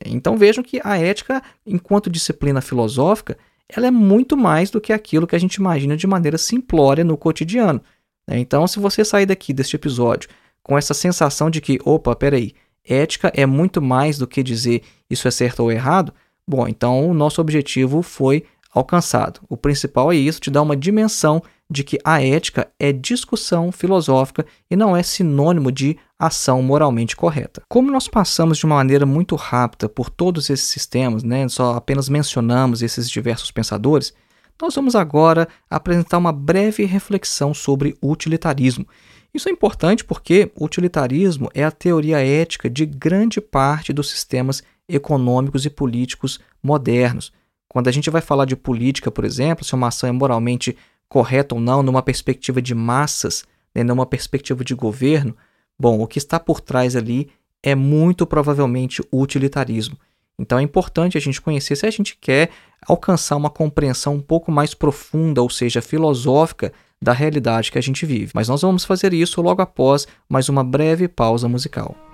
Então 0.06 0.36
vejam 0.36 0.62
que 0.62 0.80
a 0.84 0.96
ética, 0.96 1.42
enquanto 1.66 2.08
disciplina 2.08 2.60
filosófica, 2.60 3.36
ela 3.68 3.88
é 3.88 3.90
muito 3.90 4.36
mais 4.36 4.70
do 4.70 4.80
que 4.80 4.92
aquilo 4.92 5.26
que 5.26 5.34
a 5.34 5.38
gente 5.38 5.56
imagina 5.56 5.96
de 5.96 6.06
maneira 6.06 6.38
simplória 6.38 7.02
no 7.02 7.16
cotidiano. 7.16 7.82
Né? 8.28 8.38
Então, 8.38 8.64
se 8.68 8.78
você 8.78 9.04
sair 9.04 9.26
daqui 9.26 9.52
deste 9.52 9.74
episódio 9.74 10.30
com 10.62 10.78
essa 10.78 10.94
sensação 10.94 11.50
de 11.50 11.60
que, 11.60 11.80
opa, 11.84 12.14
peraí, 12.14 12.54
ética 12.84 13.32
é 13.34 13.44
muito 13.44 13.82
mais 13.82 14.18
do 14.18 14.26
que 14.26 14.40
dizer 14.40 14.82
isso 15.10 15.26
é 15.26 15.32
certo 15.32 15.60
ou 15.60 15.72
errado, 15.72 16.14
bom, 16.50 16.68
então 16.68 17.08
o 17.08 17.14
nosso 17.14 17.40
objetivo 17.40 18.02
foi 18.02 18.44
alcançado. 18.74 19.40
O 19.48 19.56
principal 19.56 20.12
é 20.12 20.16
isso, 20.16 20.40
te 20.40 20.50
dar 20.50 20.62
uma 20.62 20.76
dimensão 20.76 21.42
de 21.70 21.84
que 21.84 21.98
a 22.04 22.20
ética 22.20 22.68
é 22.78 22.92
discussão 22.92 23.70
filosófica 23.70 24.44
e 24.68 24.74
não 24.74 24.96
é 24.96 25.02
sinônimo 25.02 25.70
de 25.70 25.96
ação 26.18 26.60
moralmente 26.62 27.16
correta. 27.16 27.62
Como 27.68 27.90
nós 27.90 28.08
passamos 28.08 28.58
de 28.58 28.66
uma 28.66 28.76
maneira 28.76 29.06
muito 29.06 29.36
rápida 29.36 29.88
por 29.88 30.10
todos 30.10 30.50
esses 30.50 30.66
sistemas, 30.66 31.22
né, 31.22 31.48
só 31.48 31.76
apenas 31.76 32.08
mencionamos 32.08 32.82
esses 32.82 33.08
diversos 33.08 33.50
pensadores, 33.52 34.12
nós 34.60 34.74
vamos 34.74 34.94
agora 34.94 35.48
apresentar 35.70 36.18
uma 36.18 36.32
breve 36.32 36.84
reflexão 36.84 37.54
sobre 37.54 37.96
utilitarismo. 38.02 38.86
Isso 39.32 39.48
é 39.48 39.52
importante 39.52 40.04
porque 40.04 40.50
o 40.56 40.64
utilitarismo 40.64 41.48
é 41.54 41.64
a 41.64 41.70
teoria 41.70 42.18
ética 42.18 42.68
de 42.68 42.84
grande 42.84 43.40
parte 43.40 43.92
dos 43.92 44.10
sistemas 44.10 44.62
econômicos 44.94 45.64
e 45.64 45.70
políticos 45.70 46.40
modernos. 46.62 47.32
Quando 47.68 47.88
a 47.88 47.92
gente 47.92 48.10
vai 48.10 48.20
falar 48.20 48.44
de 48.44 48.56
política, 48.56 49.10
por 49.10 49.24
exemplo, 49.24 49.64
se 49.64 49.74
uma 49.74 49.88
ação 49.88 50.08
é 50.08 50.12
moralmente 50.12 50.76
correta 51.08 51.54
ou 51.54 51.60
não, 51.60 51.82
numa 51.82 52.02
perspectiva 52.02 52.60
de 52.60 52.74
massas, 52.74 53.44
né, 53.74 53.82
numa 53.82 54.06
perspectiva 54.06 54.64
de 54.64 54.74
governo, 54.74 55.36
bom, 55.78 56.00
o 56.00 56.06
que 56.06 56.18
está 56.18 56.38
por 56.38 56.60
trás 56.60 56.96
ali 56.96 57.30
é 57.62 57.74
muito 57.74 58.26
provavelmente 58.26 59.02
o 59.10 59.20
utilitarismo. 59.20 59.96
Então 60.38 60.58
é 60.58 60.62
importante 60.62 61.18
a 61.18 61.20
gente 61.20 61.40
conhecer 61.40 61.76
se 61.76 61.86
a 61.86 61.90
gente 61.90 62.16
quer 62.18 62.50
alcançar 62.86 63.36
uma 63.36 63.50
compreensão 63.50 64.14
um 64.14 64.22
pouco 64.22 64.50
mais 64.50 64.72
profunda, 64.72 65.42
ou 65.42 65.50
seja, 65.50 65.82
filosófica, 65.82 66.72
da 67.02 67.12
realidade 67.12 67.70
que 67.70 67.78
a 67.78 67.82
gente 67.82 68.04
vive. 68.04 68.32
Mas 68.34 68.48
nós 68.48 68.62
vamos 68.62 68.84
fazer 68.84 69.12
isso 69.12 69.40
logo 69.40 69.62
após 69.62 70.06
mais 70.28 70.48
uma 70.48 70.64
breve 70.64 71.08
pausa 71.08 71.48
musical. 71.48 72.09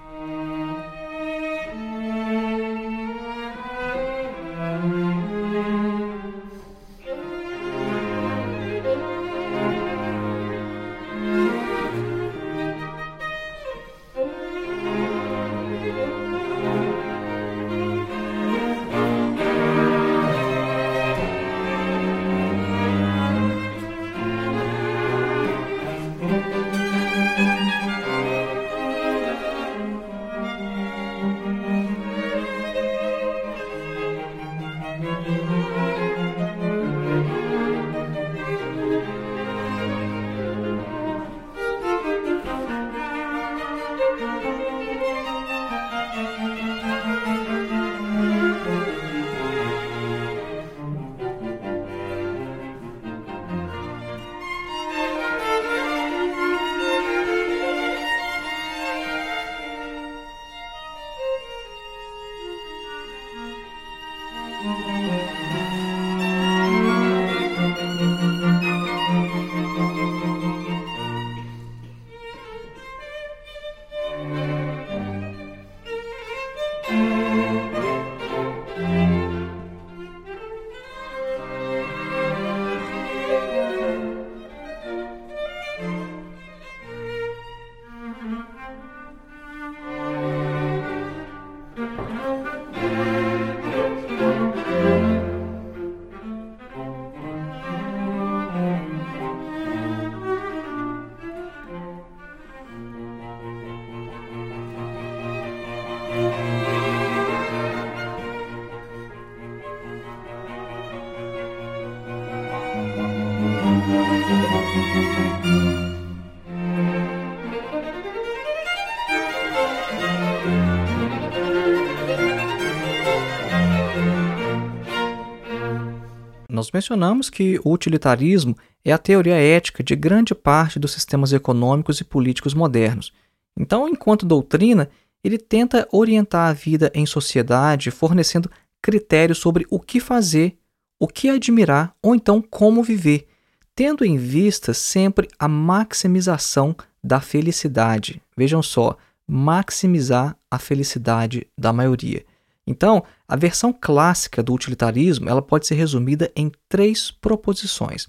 Mencionamos 126.76 127.30
que 127.30 127.58
o 127.64 127.72
utilitarismo 127.72 128.54
é 128.84 128.92
a 128.92 128.98
teoria 128.98 129.34
ética 129.34 129.82
de 129.82 129.96
grande 129.96 130.34
parte 130.34 130.78
dos 130.78 130.92
sistemas 130.92 131.32
econômicos 131.32 132.00
e 132.00 132.04
políticos 132.04 132.52
modernos. 132.52 133.12
Então, 133.58 133.88
enquanto 133.88 134.26
doutrina, 134.26 134.90
ele 135.24 135.38
tenta 135.38 135.88
orientar 135.90 136.50
a 136.50 136.52
vida 136.52 136.92
em 136.94 137.06
sociedade, 137.06 137.90
fornecendo 137.90 138.50
critérios 138.82 139.38
sobre 139.38 139.66
o 139.70 139.80
que 139.80 139.98
fazer, 139.98 140.58
o 141.00 141.08
que 141.08 141.30
admirar 141.30 141.94
ou 142.02 142.14
então 142.14 142.42
como 142.42 142.82
viver, 142.82 143.26
tendo 143.74 144.04
em 144.04 144.18
vista 144.18 144.74
sempre 144.74 145.28
a 145.38 145.48
maximização 145.48 146.76
da 147.02 147.20
felicidade. 147.20 148.20
Vejam 148.36 148.62
só, 148.62 148.96
maximizar 149.26 150.36
a 150.50 150.58
felicidade 150.58 151.46
da 151.58 151.72
maioria. 151.72 152.22
Então, 152.66 153.04
a 153.28 153.36
versão 153.36 153.72
clássica 153.72 154.42
do 154.42 154.52
utilitarismo 154.52 155.28
ela 155.28 155.40
pode 155.40 155.66
ser 155.66 155.76
resumida 155.76 156.32
em 156.34 156.50
três 156.68 157.10
proposições. 157.10 158.08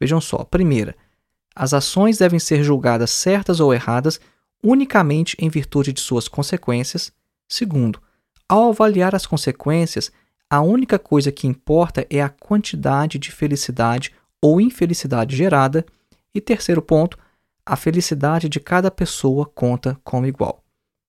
Vejam 0.00 0.20
só: 0.20 0.44
primeira, 0.44 0.96
as 1.54 1.74
ações 1.74 2.18
devem 2.18 2.38
ser 2.38 2.62
julgadas 2.62 3.10
certas 3.10 3.60
ou 3.60 3.74
erradas 3.74 4.20
unicamente 4.62 5.36
em 5.38 5.48
virtude 5.48 5.92
de 5.92 6.00
suas 6.00 6.28
consequências. 6.28 7.12
Segundo, 7.48 8.00
ao 8.48 8.70
avaliar 8.70 9.14
as 9.14 9.26
consequências, 9.26 10.10
a 10.48 10.60
única 10.60 10.98
coisa 10.98 11.30
que 11.30 11.46
importa 11.46 12.06
é 12.08 12.22
a 12.22 12.28
quantidade 12.28 13.18
de 13.18 13.30
felicidade 13.30 14.14
ou 14.40 14.60
infelicidade 14.60 15.36
gerada. 15.36 15.84
E 16.34 16.40
terceiro 16.40 16.80
ponto, 16.80 17.18
a 17.64 17.76
felicidade 17.76 18.48
de 18.48 18.60
cada 18.60 18.90
pessoa 18.90 19.44
conta 19.44 19.98
como 20.02 20.26
igual. 20.26 20.62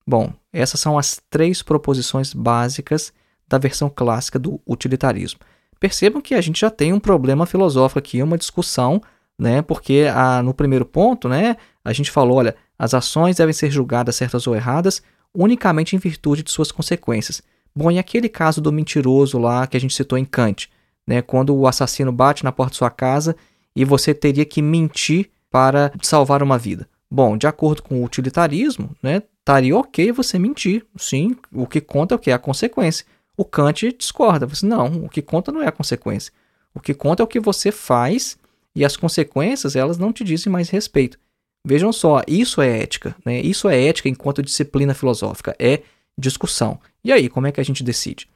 Bom, 0.06 0.34
essas 0.52 0.80
são 0.80 0.98
as 0.98 1.22
três 1.30 1.62
proposições 1.62 2.34
básicas 2.34 3.14
da 3.48 3.58
versão 3.58 3.90
clássica 3.90 4.38
do 4.38 4.62
utilitarismo. 4.68 5.40
Percebam 5.80 6.22
que 6.22 6.36
a 6.36 6.42
gente 6.42 6.60
já 6.60 6.70
tem 6.70 6.92
um 6.94 7.00
problema 7.00 7.46
filosófico 7.46 8.00
aqui, 8.00 8.22
uma 8.22 8.38
discussão, 8.38 9.02
né? 9.38 9.62
Porque 9.62 10.08
a, 10.14 10.44
no 10.44 10.54
primeiro 10.54 10.86
ponto, 10.86 11.30
né, 11.30 11.56
a 11.84 11.94
gente 11.94 12.12
falou, 12.12 12.38
olha, 12.38 12.56
as 12.78 12.94
ações 12.94 13.38
devem 13.38 13.54
ser 13.54 13.72
julgadas 13.72 14.16
certas 14.16 14.46
ou 14.46 14.56
erradas 14.56 15.02
unicamente 15.34 15.96
em 15.96 16.00
virtude 16.00 16.44
de 16.44 16.52
suas 16.52 16.72
consequências. 16.72 17.42
Bom, 17.76 17.92
e 17.92 18.00
aquele 18.00 18.28
caso 18.28 18.60
do 18.60 18.72
mentiroso 18.72 19.38
lá 19.38 19.66
que 19.68 19.78
a 19.78 19.80
gente 19.80 19.94
citou 19.94 20.18
em 20.18 20.26
Kant, 20.26 20.70
né, 21.08 21.22
quando 21.22 21.56
o 21.56 21.68
assassino 21.68 22.12
bate 22.12 22.44
na 22.44 22.52
porta 22.52 22.72
de 22.72 22.78
sua 22.78 22.90
casa 22.90 23.36
e 23.76 23.86
você 23.86 24.14
teria 24.14 24.46
que 24.46 24.62
mentir 24.62 25.30
para 25.50 25.92
salvar 26.02 26.44
uma 26.44 26.58
vida. 26.58 26.88
Bom, 27.10 27.38
de 27.38 27.48
acordo 27.48 27.82
com 27.82 28.02
o 28.02 28.04
utilitarismo, 28.04 28.96
né, 29.02 29.24
estaria 29.50 29.76
ok 29.76 30.12
você 30.12 30.38
mentir. 30.38 30.86
Sim, 30.96 31.36
o 31.52 31.66
que 31.66 31.82
conta 31.82 32.14
é 32.14 32.16
o 32.16 32.20
que? 32.20 32.30
É 32.30 32.34
a 32.34 32.40
consequência. 32.40 33.06
O 33.36 33.44
Kant 33.44 33.92
discorda. 33.98 34.46
Você, 34.46 34.66
não, 34.66 35.06
o 35.06 35.10
que 35.10 35.22
conta 35.22 35.52
não 35.52 35.64
é 35.64 35.68
a 35.68 35.72
consequência. 35.72 36.32
O 36.74 36.80
que 36.80 36.94
conta 36.94 37.24
é 37.24 37.26
o 37.26 37.28
que 37.28 37.40
você 37.40 37.72
faz 37.72 38.38
e 38.76 38.86
as 38.86 38.96
consequências 38.96 39.76
elas 39.76 39.98
não 39.98 40.14
te 40.14 40.24
dizem 40.24 40.52
mais 40.52 40.70
respeito. 40.70 41.18
Vejam 41.66 41.92
só, 41.92 42.22
isso 42.28 42.62
é 42.62 42.80
ética. 42.80 43.16
Né? 43.26 43.42
Isso 43.42 43.68
é 43.68 43.84
ética 43.86 44.08
enquanto 44.08 44.44
disciplina 44.44 44.94
filosófica. 44.94 45.56
É 45.58 45.82
discussão. 46.18 46.80
E 47.04 47.12
aí, 47.12 47.28
como 47.28 47.48
é 47.48 47.52
que 47.52 47.60
a 47.60 47.66
gente 47.66 47.84
decide? 47.84 48.30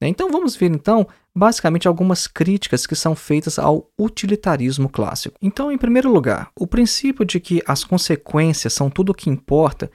Né, 0.00 0.08
então 0.08 0.30
vamos 0.30 0.54
ver 0.56 0.70
então 0.70 1.06
basicamente 1.34 1.88
algumas 1.88 2.26
críticas 2.26 2.86
que 2.86 2.94
são 2.94 3.14
feitas 3.14 3.58
ao 3.58 3.90
utilitarismo 3.98 4.88
clássico. 4.88 5.36
Então, 5.40 5.70
em 5.70 5.78
primeiro 5.78 6.10
lugar, 6.10 6.50
o 6.58 6.66
princípio 6.66 7.24
de 7.24 7.38
que 7.40 7.62
as 7.66 7.84
consequências 7.84 8.72
são 8.72 8.90
tudo 8.90 9.10
o 9.10 9.14
que 9.14 9.30
importa 9.30 9.90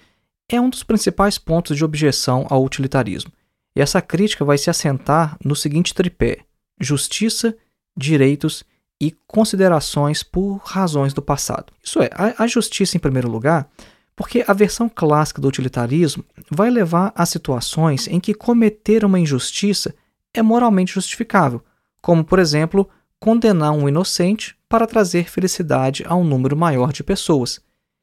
é 0.51 0.61
um 0.61 0.69
dos 0.69 0.83
principais 0.83 1.37
pontos 1.37 1.77
de 1.77 1.85
objeção 1.85 2.45
ao 2.49 2.63
utilitarismo. 2.63 3.31
E 3.75 3.81
essa 3.81 4.01
crítica 4.01 4.43
vai 4.43 4.57
se 4.57 4.69
assentar 4.69 5.37
no 5.43 5.55
seguinte 5.55 5.93
tripé: 5.93 6.39
justiça, 6.79 7.55
direitos 7.95 8.63
e 8.99 9.11
considerações 9.25 10.21
por 10.21 10.57
razões 10.57 11.13
do 11.13 11.21
passado. 11.21 11.73
Isso 11.83 12.01
é, 12.01 12.09
a, 12.37 12.45
justiça 12.45 12.95
em 12.95 12.99
primeiro 12.99 13.29
lugar, 13.29 13.67
porque 14.15 14.43
a 14.47 14.53
versão 14.53 14.87
clássica 14.87 15.41
do 15.41 15.47
utilitarismo 15.47 16.23
vai 16.49 16.69
levar 16.69 17.11
a 17.15 17.25
situações 17.25 18.07
em 18.07 18.19
que 18.19 18.33
cometer 18.33 19.03
uma 19.03 19.19
injustiça 19.19 19.95
é 20.33 20.41
moralmente 20.41 20.93
justificável, 20.93 21.63
como, 22.01 22.23
por 22.23 22.37
exemplo, 22.37 22.87
condenar 23.19 23.71
um 23.71 23.89
inocente 23.89 24.55
para 24.69 24.87
trazer 24.87 25.29
felicidade 25.29 26.03
a 26.07 26.15
um 26.15 26.23
número 26.23 26.55
maior 26.55 26.93
de 26.93 27.03
pessoas. 27.03 27.59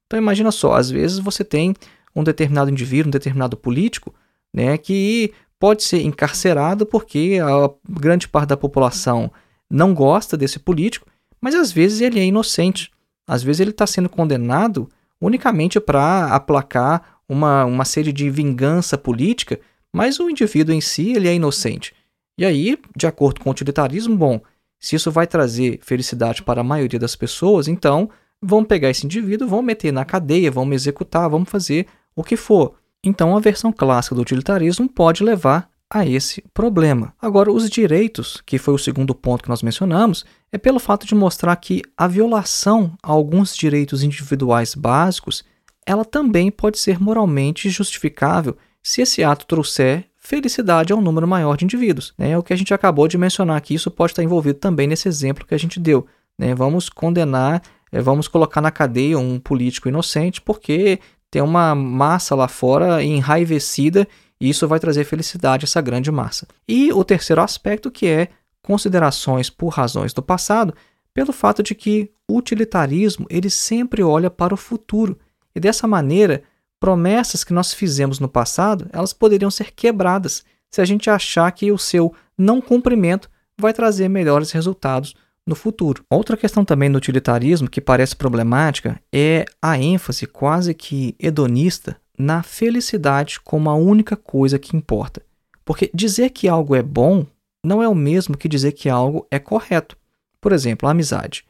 Então 0.07 0.19
imagina 0.19 0.51
só, 0.51 0.75
às 0.75 0.91
vezes 0.91 1.19
você 1.19 1.45
tem 1.45 1.75
um 2.14 2.23
determinado 2.23 2.71
indivíduo, 2.71 3.09
um 3.09 3.12
determinado 3.12 3.57
político, 3.57 4.14
né, 4.53 4.77
que 4.79 5.33
pode 5.59 5.83
ser 5.83 6.03
encarcerado 6.03 6.87
porque 6.87 7.38
a 7.42 7.71
grande 7.88 8.29
parte 8.29 8.51
da 8.51 8.57
população 8.57 9.31
não 9.71 9.92
gosta 9.92 10.37
desse 10.37 10.59
político, 10.59 11.07
mas 11.40 11.55
às 11.55 11.71
vezes 11.73 12.01
ele 12.01 12.18
é 12.18 12.25
inocente. 12.25 12.90
Às 13.27 13.42
vezes 13.42 13.61
ele 13.61 13.71
está 13.71 13.87
sendo 13.87 14.09
condenado 14.09 14.88
unicamente 15.21 15.79
para 15.81 16.27
aplacar 16.35 17.21
uma, 17.29 17.65
uma 17.65 17.85
série 17.85 18.13
de 18.13 18.31
vingança 18.31 18.96
política, 18.96 19.61
mas 19.92 20.19
o 20.19 20.31
indivíduo 20.31 20.75
em 20.75 20.81
si 20.81 21.13
ele 21.13 21.29
é 21.29 21.35
inocente. 21.35 21.94
E 22.38 22.44
aí, 22.44 22.79
de 22.96 23.06
acordo 23.06 23.40
com 23.40 23.50
o 23.50 23.52
utilitarismo, 23.52 24.17
bom, 24.17 24.40
se 24.81 24.96
isso 24.96 25.11
vai 25.11 25.27
trazer 25.27 25.81
felicidade 25.83 26.42
para 26.42 26.61
a 26.61 26.65
maioria 26.65 26.98
das 26.98 27.17
pessoas, 27.17 27.67
então 27.67 28.09
vamos 28.40 28.69
pegar 28.69 28.90
esse 28.90 29.04
indivíduo, 29.04 29.48
vamos 29.48 29.65
meter 29.65 29.92
na 29.92 30.04
cadeia, 30.04 30.50
vamos 30.50 30.77
executar, 30.77 31.29
vamos 31.29 31.50
fazer 31.50 31.87
o 32.19 32.25
que 32.25 32.37
for. 32.37 32.75
Então, 33.02 33.37
a 33.37 33.40
versão 33.40 33.71
clássica 33.71 34.16
do 34.16 34.23
utilitarismo 34.23 34.88
pode 34.88 35.23
levar 35.23 35.71
a 35.88 36.04
esse 36.04 36.42
problema. 36.52 37.14
Agora, 37.23 37.52
os 37.52 37.71
direitos, 37.71 38.42
que 38.44 38.58
foi 38.58 38.75
o 38.75 38.79
segundo 38.79 39.14
ponto 39.14 39.44
que 39.44 39.48
nós 39.48 39.62
mencionamos, 39.62 40.25
é 40.50 40.58
pelo 40.58 40.81
fato 40.81 41.06
de 41.06 41.14
mostrar 41.14 41.54
que 41.56 41.81
a 41.96 42.08
violação 42.08 42.92
a 43.00 43.12
alguns 43.12 43.56
direitos 43.56 44.02
individuais 44.02 44.75
básicos, 44.75 45.44
ela 45.87 46.04
também 46.04 46.50
pode 46.50 46.81
ser 46.81 47.00
moralmente 47.00 47.71
justificável 47.71 48.56
se 48.83 49.00
esse 49.00 49.23
ato 49.23 49.46
trouxer 49.46 50.06
felicidade 50.16 50.92
a 50.92 50.96
um 50.96 51.00
número 51.00 51.27
maior 51.27 51.56
de 51.56 51.64
indivíduos. 51.64 52.12
Né? 52.19 52.37
O 52.37 52.42
que 52.42 52.52
a 52.52 52.56
gente 52.56 52.75
acabou 52.75 53.06
de 53.06 53.16
mencionar 53.16 53.56
aqui, 53.56 53.75
isso 53.75 53.92
pode 53.92 54.10
estar 54.12 54.25
envolvido 54.25 54.58
também 54.58 54.88
nesse 54.88 55.06
exemplo 55.06 55.46
que 55.46 55.54
a 55.54 55.58
gente 55.58 55.79
deu. 55.79 56.04
Né? 56.37 56.52
Vamos 56.52 56.88
condenar, 56.88 57.62
é, 57.92 58.00
vamos 58.02 58.27
colocar 58.27 58.60
na 58.60 58.73
cadeia 58.73 59.19
um 59.19 59.38
político 59.38 59.88
inocente 59.88 60.40
porque 60.40 60.98
tem 61.31 61.42
uma 61.42 61.74
massa 61.74 62.35
lá 62.35 62.48
fora 62.48 63.02
enraivecida 63.02 64.06
e 64.40 64.48
isso 64.48 64.66
vai 64.68 64.79
trazer 64.79 65.04
felicidade 65.04 65.64
a 65.64 65.66
essa 65.66 65.81
grande 65.81 66.10
massa. 66.10 66.46
E 66.66 66.92
o 66.92 67.04
terceiro 67.04 67.42
aspecto 67.42 67.90
que 67.90 68.06
é 68.06 68.29
considerações 68.62 69.50
por 69.50 69.68
razões 69.68 70.12
do 70.12 70.22
passado, 70.22 70.74
pelo 71.12 71.33
fato 71.33 71.62
de 71.62 71.74
que 71.74 72.10
o 72.29 72.37
utilitarismo 72.37 73.26
ele 73.29 73.50
sempre 73.50 74.02
olha 74.02 74.31
para 74.31 74.54
o 74.54 74.56
futuro 74.56 75.18
e 75.54 75.60
dessa 75.60 75.87
maneira 75.87 76.42
promessas 76.79 77.42
que 77.42 77.52
nós 77.52 77.72
fizemos 77.72 78.20
no 78.20 78.29
passado 78.29 78.88
elas 78.92 79.12
poderiam 79.12 79.50
ser 79.50 79.72
quebradas 79.72 80.44
se 80.70 80.81
a 80.81 80.85
gente 80.85 81.10
achar 81.10 81.50
que 81.50 81.72
o 81.72 81.79
seu 81.79 82.14
não 82.37 82.60
cumprimento 82.60 83.29
vai 83.58 83.72
trazer 83.72 84.08
melhores 84.08 84.52
resultados 84.52 85.14
no 85.49 85.55
futuro. 85.55 86.05
Outra 86.11 86.37
questão 86.37 86.65
também 86.65 86.90
no 86.90 86.99
utilitarismo 86.99 87.71
que 87.71 87.81
parece 87.81 88.15
problemática 88.15 89.01
é 89.13 89.46
a 89.63 89.79
ênfase 89.79 90.27
quase 90.27 90.75
que 90.75 91.17
hedonista 91.19 91.96
na 92.19 92.42
felicidade 92.42 93.40
como 93.40 93.71
a 93.71 93.75
única 93.75 94.15
coisa 94.15 94.59
que 94.59 94.77
importa. 94.77 95.23
Porque 95.65 95.90
dizer 95.94 96.31
que 96.31 96.49
algo 96.49 96.75
é 96.77 96.83
bom 96.83 97.25
não 97.65 97.83
é 97.83 97.88
o 97.88 97.94
mesmo 97.94 98.37
que 98.37 98.49
dizer 98.49 98.73
que 98.73 98.88
algo 98.88 99.27
é 99.31 99.38
correto. 99.38 99.96
Por 100.40 100.53
exemplo, 100.53 100.87
a 100.87 100.92
amizade. 100.92 101.44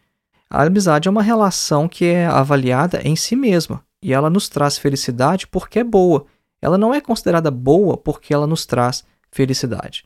A 0.48 0.62
amizade 0.62 1.08
é 1.08 1.10
uma 1.10 1.22
relação 1.22 1.88
que 1.88 2.04
é 2.04 2.26
avaliada 2.26 3.02
em 3.04 3.16
si 3.16 3.34
mesma 3.34 3.84
e 4.02 4.12
ela 4.12 4.30
nos 4.30 4.48
traz 4.48 4.78
felicidade 4.78 5.46
porque 5.46 5.80
é 5.80 5.84
boa. 5.84 6.24
Ela 6.62 6.78
não 6.78 6.94
é 6.94 7.00
considerada 7.00 7.50
boa 7.50 7.96
porque 7.96 8.32
ela 8.32 8.46
nos 8.46 8.64
traz 8.64 9.04
felicidade. 9.30 10.04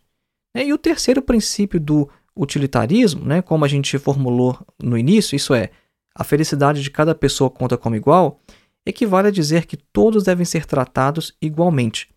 E 0.55 0.73
o 0.73 0.79
terceiro 0.79 1.23
princípio 1.23 1.81
do 1.81 2.09
utilitarismo, 2.37 3.25
né, 3.25 3.43
como 3.43 3.65
a 3.65 3.69
gente 3.69 3.99
formulou 3.99 4.59
no 4.83 4.97
início, 4.97 5.37
isso 5.37 5.55
é, 5.55 5.71
a 6.15 6.25
felicidade 6.25 6.83
de 6.83 6.91
cada 6.91 7.15
pessoa 7.15 7.51
conta 7.51 7.77
como 7.77 7.97
igual, 7.97 8.41
equivale 8.85 9.29
a 9.29 9.33
dizer 9.33 9.67
que 9.67 9.77
todos 9.77 10.25
devem 10.25 10.45
ser 10.45 10.67
tratados 10.67 11.35
igualmente. 11.41 12.09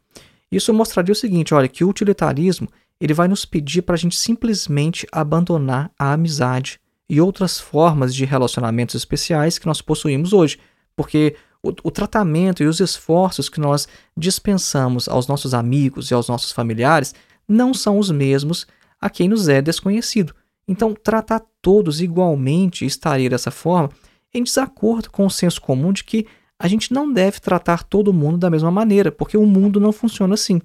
Isso 0.52 0.74
mostraria 0.74 1.12
o 1.12 1.16
seguinte, 1.16 1.54
olha, 1.54 1.68
que 1.68 1.84
o 1.84 1.90
utilitarismo 1.90 2.68
ele 3.00 3.14
vai 3.14 3.28
nos 3.28 3.46
pedir 3.46 3.82
para 3.82 3.96
a 3.96 3.98
gente 3.98 4.16
simplesmente 4.16 5.06
abandonar 5.12 5.92
a 6.00 6.14
amizade 6.14 6.80
e 7.10 7.22
outras 7.22 7.60
formas 7.60 8.16
de 8.16 8.26
relacionamentos 8.26 8.96
especiais 8.96 9.60
que 9.60 9.68
nós 9.68 9.82
possuímos 9.82 10.34
hoje, 10.34 10.58
porque 10.96 11.36
o, 11.62 11.70
o, 11.84 11.92
tratamento 11.92 12.64
e 12.64 12.68
os 12.68 12.80
esforços 12.80 13.50
que 13.50 13.60
nós 13.60 13.88
dispensamos 14.16 15.08
aos 15.08 15.28
nossos 15.28 15.54
amigos 15.54 16.10
e 16.10 16.14
aos 16.14 16.28
nossos 16.28 16.52
familiares 16.52 17.14
não 17.48 17.74
são 17.74 18.00
os 18.00 18.10
mesmos 18.10 18.66
a 19.06 19.10
quem 19.10 19.30
nos 19.30 19.48
é 19.48 19.62
desconhecido. 19.62 20.34
Então, 20.68 20.96
tratar 20.96 21.44
todos 21.62 22.02
igualmente 22.02 22.88
estaria 22.88 23.30
dessa 23.30 23.52
forma 23.52 23.92
em 24.34 24.42
desacordo 24.42 25.12
com 25.12 25.28
o 25.28 25.30
senso 25.30 25.62
comum 25.62 25.94
de 25.94 26.04
que 26.04 26.26
a 26.58 26.68
gente 26.68 26.92
não 26.92 27.14
deve 27.14 27.40
tratar 27.40 27.84
todo 27.84 28.12
mundo 28.12 28.40
da 28.40 28.50
mesma 28.50 28.72
maneira, 28.72 29.12
porque 29.12 29.38
o 29.38 29.46
mundo 29.46 29.80
não 29.80 29.92
funciona 29.92 30.34
assim. 30.34 30.60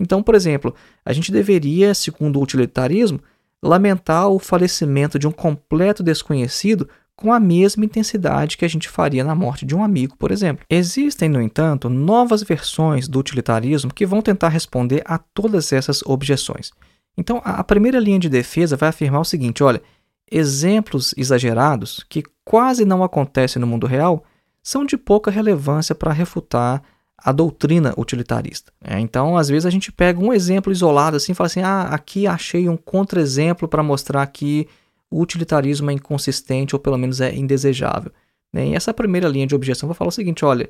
Então, 0.00 0.22
por 0.22 0.34
exemplo, 0.34 0.74
a 1.04 1.12
gente 1.12 1.30
deveria, 1.30 1.92
segundo 1.92 2.38
o 2.38 2.42
utilitarismo, 2.42 3.20
lamentar 3.62 4.26
o 4.30 4.38
falecimento 4.38 5.18
de 5.18 5.28
um 5.28 5.30
completo 5.30 6.02
desconhecido 6.02 6.88
com 7.14 7.30
a 7.30 7.38
mesma 7.38 7.84
intensidade 7.84 8.56
que 8.56 8.64
a 8.64 8.68
gente 8.68 8.88
faria 8.88 9.22
na 9.22 9.34
morte 9.34 9.66
de 9.66 9.76
um 9.76 9.84
amigo, 9.84 10.16
por 10.16 10.30
exemplo. 10.30 10.64
Existem, 10.70 11.28
no 11.28 11.42
entanto, 11.42 11.90
novas 11.90 12.42
versões 12.42 13.06
do 13.06 13.18
utilitarismo 13.18 13.92
que 13.92 14.06
vão 14.06 14.22
tentar 14.22 14.48
responder 14.48 15.02
a 15.04 15.18
todas 15.18 15.74
essas 15.74 16.02
objeções. 16.06 16.72
Então, 17.16 17.40
a 17.44 17.62
primeira 17.62 17.98
linha 17.98 18.18
de 18.18 18.28
defesa 18.28 18.76
vai 18.76 18.88
afirmar 18.88 19.20
o 19.20 19.24
seguinte: 19.24 19.62
olha, 19.62 19.82
exemplos 20.30 21.14
exagerados 21.16 22.04
que 22.08 22.22
quase 22.44 22.84
não 22.84 23.04
acontecem 23.04 23.60
no 23.60 23.66
mundo 23.66 23.86
real 23.86 24.24
são 24.62 24.84
de 24.84 24.96
pouca 24.96 25.30
relevância 25.30 25.94
para 25.94 26.12
refutar 26.12 26.82
a 27.18 27.30
doutrina 27.30 27.94
utilitarista. 27.96 28.72
É, 28.82 28.98
então, 28.98 29.36
às 29.36 29.48
vezes, 29.48 29.66
a 29.66 29.70
gente 29.70 29.92
pega 29.92 30.20
um 30.20 30.32
exemplo 30.32 30.72
isolado 30.72 31.16
assim 31.16 31.32
e 31.32 31.34
fala 31.34 31.46
assim: 31.46 31.60
ah, 31.60 31.82
aqui 31.82 32.26
achei 32.26 32.68
um 32.68 32.76
contra-exemplo 32.76 33.68
para 33.68 33.82
mostrar 33.82 34.26
que 34.26 34.66
o 35.10 35.20
utilitarismo 35.20 35.90
é 35.90 35.94
inconsistente 35.94 36.74
ou 36.74 36.80
pelo 36.80 36.96
menos 36.96 37.20
é 37.20 37.34
indesejável. 37.34 38.10
Né? 38.52 38.68
E 38.68 38.74
essa 38.74 38.94
primeira 38.94 39.28
linha 39.28 39.46
de 39.46 39.54
objeção 39.54 39.88
vai 39.88 39.94
falar 39.94 40.08
o 40.08 40.12
seguinte: 40.12 40.44
olha, 40.44 40.68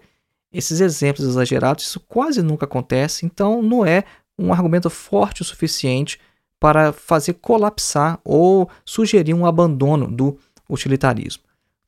esses 0.53 0.81
exemplos 0.81 1.27
exagerados, 1.27 1.85
isso 1.85 2.01
quase 2.01 2.43
nunca 2.43 2.67
acontece, 2.67 3.25
então 3.25 3.63
não 3.63 3.87
é 3.87 4.05
um 4.39 4.53
argumento 4.53 4.91
forte 4.91 5.43
o 5.43 5.45
suficiente 5.45 6.19
para 6.63 6.93
fazer 6.93 7.33
colapsar 7.33 8.21
ou 8.25 8.71
sugerir 8.85 9.35
um 9.35 9.45
abandono 9.45 10.07
do 10.07 10.39
utilitarismo. 10.71 11.43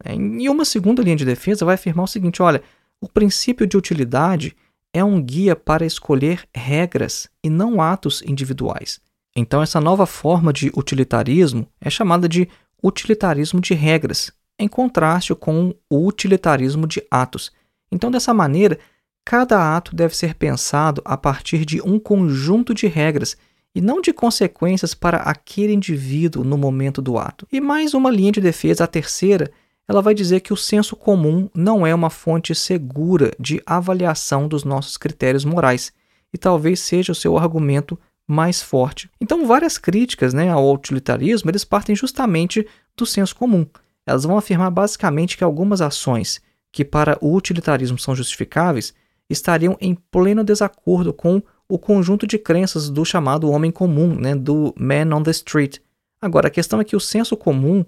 É, 0.05 0.12
e 0.16 0.49
uma 0.49 0.64
segunda 0.64 1.01
linha 1.01 1.14
de 1.14 1.25
defesa 1.25 1.64
vai 1.64 1.77
afirmar 1.77 2.03
o 2.03 2.09
seguinte: 2.09 2.43
olha, 2.43 2.61
o 3.01 3.09
princípio 3.09 3.68
de 3.68 3.77
utilidade 3.77 4.57
é 4.93 5.05
um 5.05 5.22
guia 5.22 5.55
para 5.55 5.87
escolher 5.87 6.43
regras 6.53 7.29
e 7.41 7.49
não 7.49 7.81
atos 7.81 8.20
individuais. 8.27 9.01
Então, 9.37 9.62
essa 9.62 9.81
nova 9.81 10.07
forma 10.07 10.53
de 10.53 10.72
utilitarismo 10.77 11.68
é 11.81 11.89
chamada 11.89 12.29
de 12.29 12.49
utilitarismo 12.83 13.61
de 13.61 13.75
regras, 13.75 14.33
em 14.59 14.66
contraste 14.66 15.37
com 15.37 15.72
o 15.89 16.05
utilitarismo 16.05 16.89
de 16.89 17.01
atos. 17.09 17.53
Então, 17.93 18.11
dessa 18.11 18.35
maneira, 18.35 18.77
cada 19.25 19.77
ato 19.77 19.95
deve 19.95 20.16
ser 20.16 20.35
pensado 20.35 21.01
a 21.05 21.16
partir 21.16 21.64
de 21.64 21.81
um 21.81 21.97
conjunto 21.97 22.75
de 22.75 22.89
regras 22.89 23.37
e 23.75 23.81
não 23.81 24.01
de 24.01 24.12
consequências 24.12 24.95
para 24.95 25.18
aquele 25.18 25.72
indivíduo 25.72 26.45
no 26.45 26.57
momento 26.57 27.03
do 27.03 27.18
ato. 27.18 27.47
E 27.51 27.61
mais 27.61 27.93
uma 27.93 28.11
linha 28.11 28.33
de 28.33 28.41
defesa, 28.41 28.85
a 28.85 28.87
terceira, 28.87 29.51
ela 29.89 30.01
vai 30.01 30.14
dizer 30.14 30.41
que 30.41 30.53
o 30.53 30.57
senso 30.57 30.95
comum 30.95 31.51
não 31.55 31.87
é 31.87 31.95
uma 31.95 32.09
fonte 32.09 32.55
segura 32.55 33.33
de 33.39 33.61
avaliação 33.66 34.47
dos 34.47 34.64
nossos 34.64 34.97
critérios 34.97 35.45
morais, 35.45 35.93
e 36.33 36.39
talvez 36.39 36.81
seja 36.81 37.12
o 37.12 37.14
seu 37.14 37.37
argumento 37.37 37.99
mais 38.27 38.62
forte. 38.62 39.11
Então, 39.20 39.47
várias 39.47 39.77
críticas 39.77 40.33
né, 40.33 40.51
ao 40.51 40.72
utilitarismo 40.72 41.51
eles 41.51 41.64
partem 41.64 41.95
justamente 41.95 42.66
do 42.97 43.05
senso 43.05 43.37
comum. 43.37 43.66
Elas 44.07 44.25
vão 44.25 44.37
afirmar 44.37 44.70
basicamente 44.70 45.37
que 45.37 45.45
algumas 45.45 45.81
ações 45.81 46.41
que 46.72 46.85
para 46.85 47.16
o 47.20 47.35
utilitarismo 47.35 47.99
são 47.99 48.16
justificáveis 48.16 48.95
estariam 49.29 49.77
em 49.81 49.95
pleno 49.95 50.43
desacordo 50.43 51.12
com 51.12 51.43
o 51.69 51.79
conjunto 51.79 52.27
de 52.27 52.39
crenças 52.39 52.91
do 52.91 53.05
chamado 53.05 53.51
homem 53.51 53.71
comum, 53.71 54.15
né, 54.15 54.35
do 54.35 54.75
man 54.77 55.15
on 55.15 55.23
the 55.23 55.31
street. 55.31 55.79
Agora, 56.21 56.49
a 56.49 56.51
questão 56.51 56.81
é 56.81 56.85
que 56.85 56.97
o 56.97 57.01
senso 57.01 57.37
comum 57.37 57.85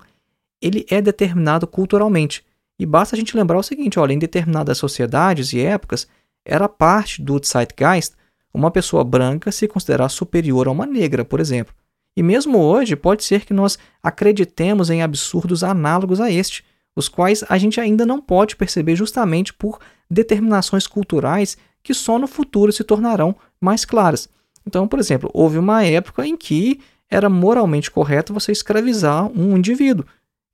ele 0.61 0.87
é 0.91 1.01
determinado 1.01 1.67
culturalmente. 1.67 2.45
E 2.79 2.85
basta 2.85 3.15
a 3.15 3.19
gente 3.19 3.37
lembrar 3.37 3.59
o 3.59 3.63
seguinte, 3.63 3.99
olha, 3.99 4.13
em 4.13 4.19
determinadas 4.19 4.79
sociedades 4.79 5.53
e 5.53 5.61
épocas, 5.61 6.07
era 6.45 6.69
parte 6.69 7.23
do 7.23 7.41
zeitgeist 7.45 8.15
uma 8.57 8.71
pessoa 8.71 9.05
branca 9.05 9.53
se 9.53 9.69
considerar 9.69 10.09
superior 10.09 10.67
a 10.67 10.71
uma 10.71 10.87
negra, 10.87 11.25
por 11.25 11.41
exemplo. 11.41 11.75
E 12.17 12.23
mesmo 12.23 12.59
hoje, 12.59 12.97
pode 12.97 13.23
ser 13.23 13.45
que 13.45 13.53
nós 13.53 13.79
acreditemos 14.03 14.89
em 14.89 15.03
absurdos 15.03 15.63
análogos 15.63 16.21
a 16.21 16.31
este, 16.31 16.65
os 16.95 17.09
quais 17.09 17.45
a 17.49 17.59
gente 17.59 17.79
ainda 17.79 18.07
não 18.07 18.21
pode 18.21 18.57
perceber 18.57 18.97
justamente 18.97 19.53
por 19.53 19.79
determinações 20.11 20.87
culturais 20.87 21.59
que 21.87 21.95
só 21.95 22.19
no 22.19 22.27
futuro 22.27 22.73
se 22.73 22.83
tornarão 22.83 23.37
mais 23.61 23.85
claras. 23.85 24.29
Então, 24.67 24.89
por 24.89 24.99
exemplo, 24.99 25.31
houve 25.33 25.57
uma 25.57 25.85
época 25.85 26.27
em 26.27 26.37
que 26.37 26.81
era 27.09 27.31
moralmente 27.31 27.93
correto 27.93 28.35
você 28.35 28.51
escravizar 28.51 29.31
um 29.31 29.57
indivíduo. 29.57 30.05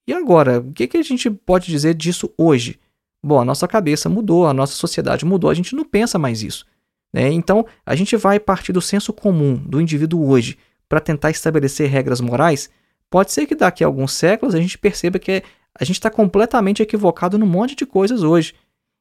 E 0.06 0.12
agora, 0.12 0.60
o 0.60 0.72
que, 0.74 0.86
que 0.86 0.98
a 0.98 1.02
gente 1.02 1.30
pode 1.30 1.68
dizer 1.68 1.94
disso 1.94 2.30
hoje? 2.36 2.78
Bom, 3.24 3.40
a 3.40 3.46
nossa 3.46 3.66
cabeça 3.66 4.10
mudou, 4.10 4.46
a 4.46 4.52
nossa 4.52 4.74
sociedade 4.74 5.24
mudou, 5.24 5.48
a 5.48 5.54
gente 5.54 5.74
não 5.74 5.84
pensa 5.84 6.18
mais 6.18 6.42
isso. 6.42 6.66
Né? 7.10 7.32
Então, 7.32 7.64
a 7.86 7.96
gente 7.96 8.14
vai 8.14 8.38
partir 8.38 8.74
do 8.74 8.82
senso 8.82 9.10
comum 9.10 9.54
do 9.54 9.80
indivíduo 9.80 10.28
hoje 10.28 10.58
para 10.86 11.00
tentar 11.00 11.30
estabelecer 11.30 11.88
regras 11.88 12.20
morais. 12.20 12.68
Pode 13.08 13.32
ser 13.32 13.46
que 13.46 13.54
daqui 13.54 13.82
a 13.82 13.86
alguns 13.86 14.12
séculos 14.12 14.54
a 14.54 14.60
gente 14.60 14.76
perceba 14.76 15.18
que 15.18 15.42
a 15.74 15.82
gente 15.82 15.96
está 15.96 16.10
completamente 16.10 16.82
equivocado 16.82 17.38
num 17.38 17.46
monte 17.46 17.74
de 17.74 17.86
coisas 17.86 18.22
hoje. 18.22 18.52